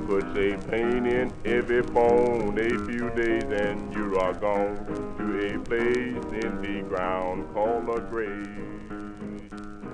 Puts 0.07 0.35
a 0.39 0.57
pain 0.71 1.05
in 1.05 1.31
every 1.45 1.83
bone 1.83 2.59
a 2.59 2.71
few 2.87 3.11
days 3.11 3.45
and 3.45 3.93
you 3.93 4.17
are 4.17 4.33
gone 4.33 4.77
to 5.19 5.27
a 5.47 5.59
place 5.59 6.25
in 6.43 6.63
the 6.63 6.89
ground 6.89 7.45
called 7.53 7.91
a 7.91 8.01
grave. 8.01 8.49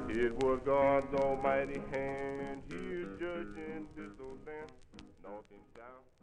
It 0.09 0.33
was 0.44 0.61
God's 0.64 1.12
almighty 1.14 1.83
hand, 1.90 2.62
he 2.68 2.77
is 2.77 3.09
judging 3.18 3.88
this 3.96 4.12
old 4.22 4.38
land, 4.46 4.70
north 5.24 5.50
and 5.50 5.66
south. 5.77 6.13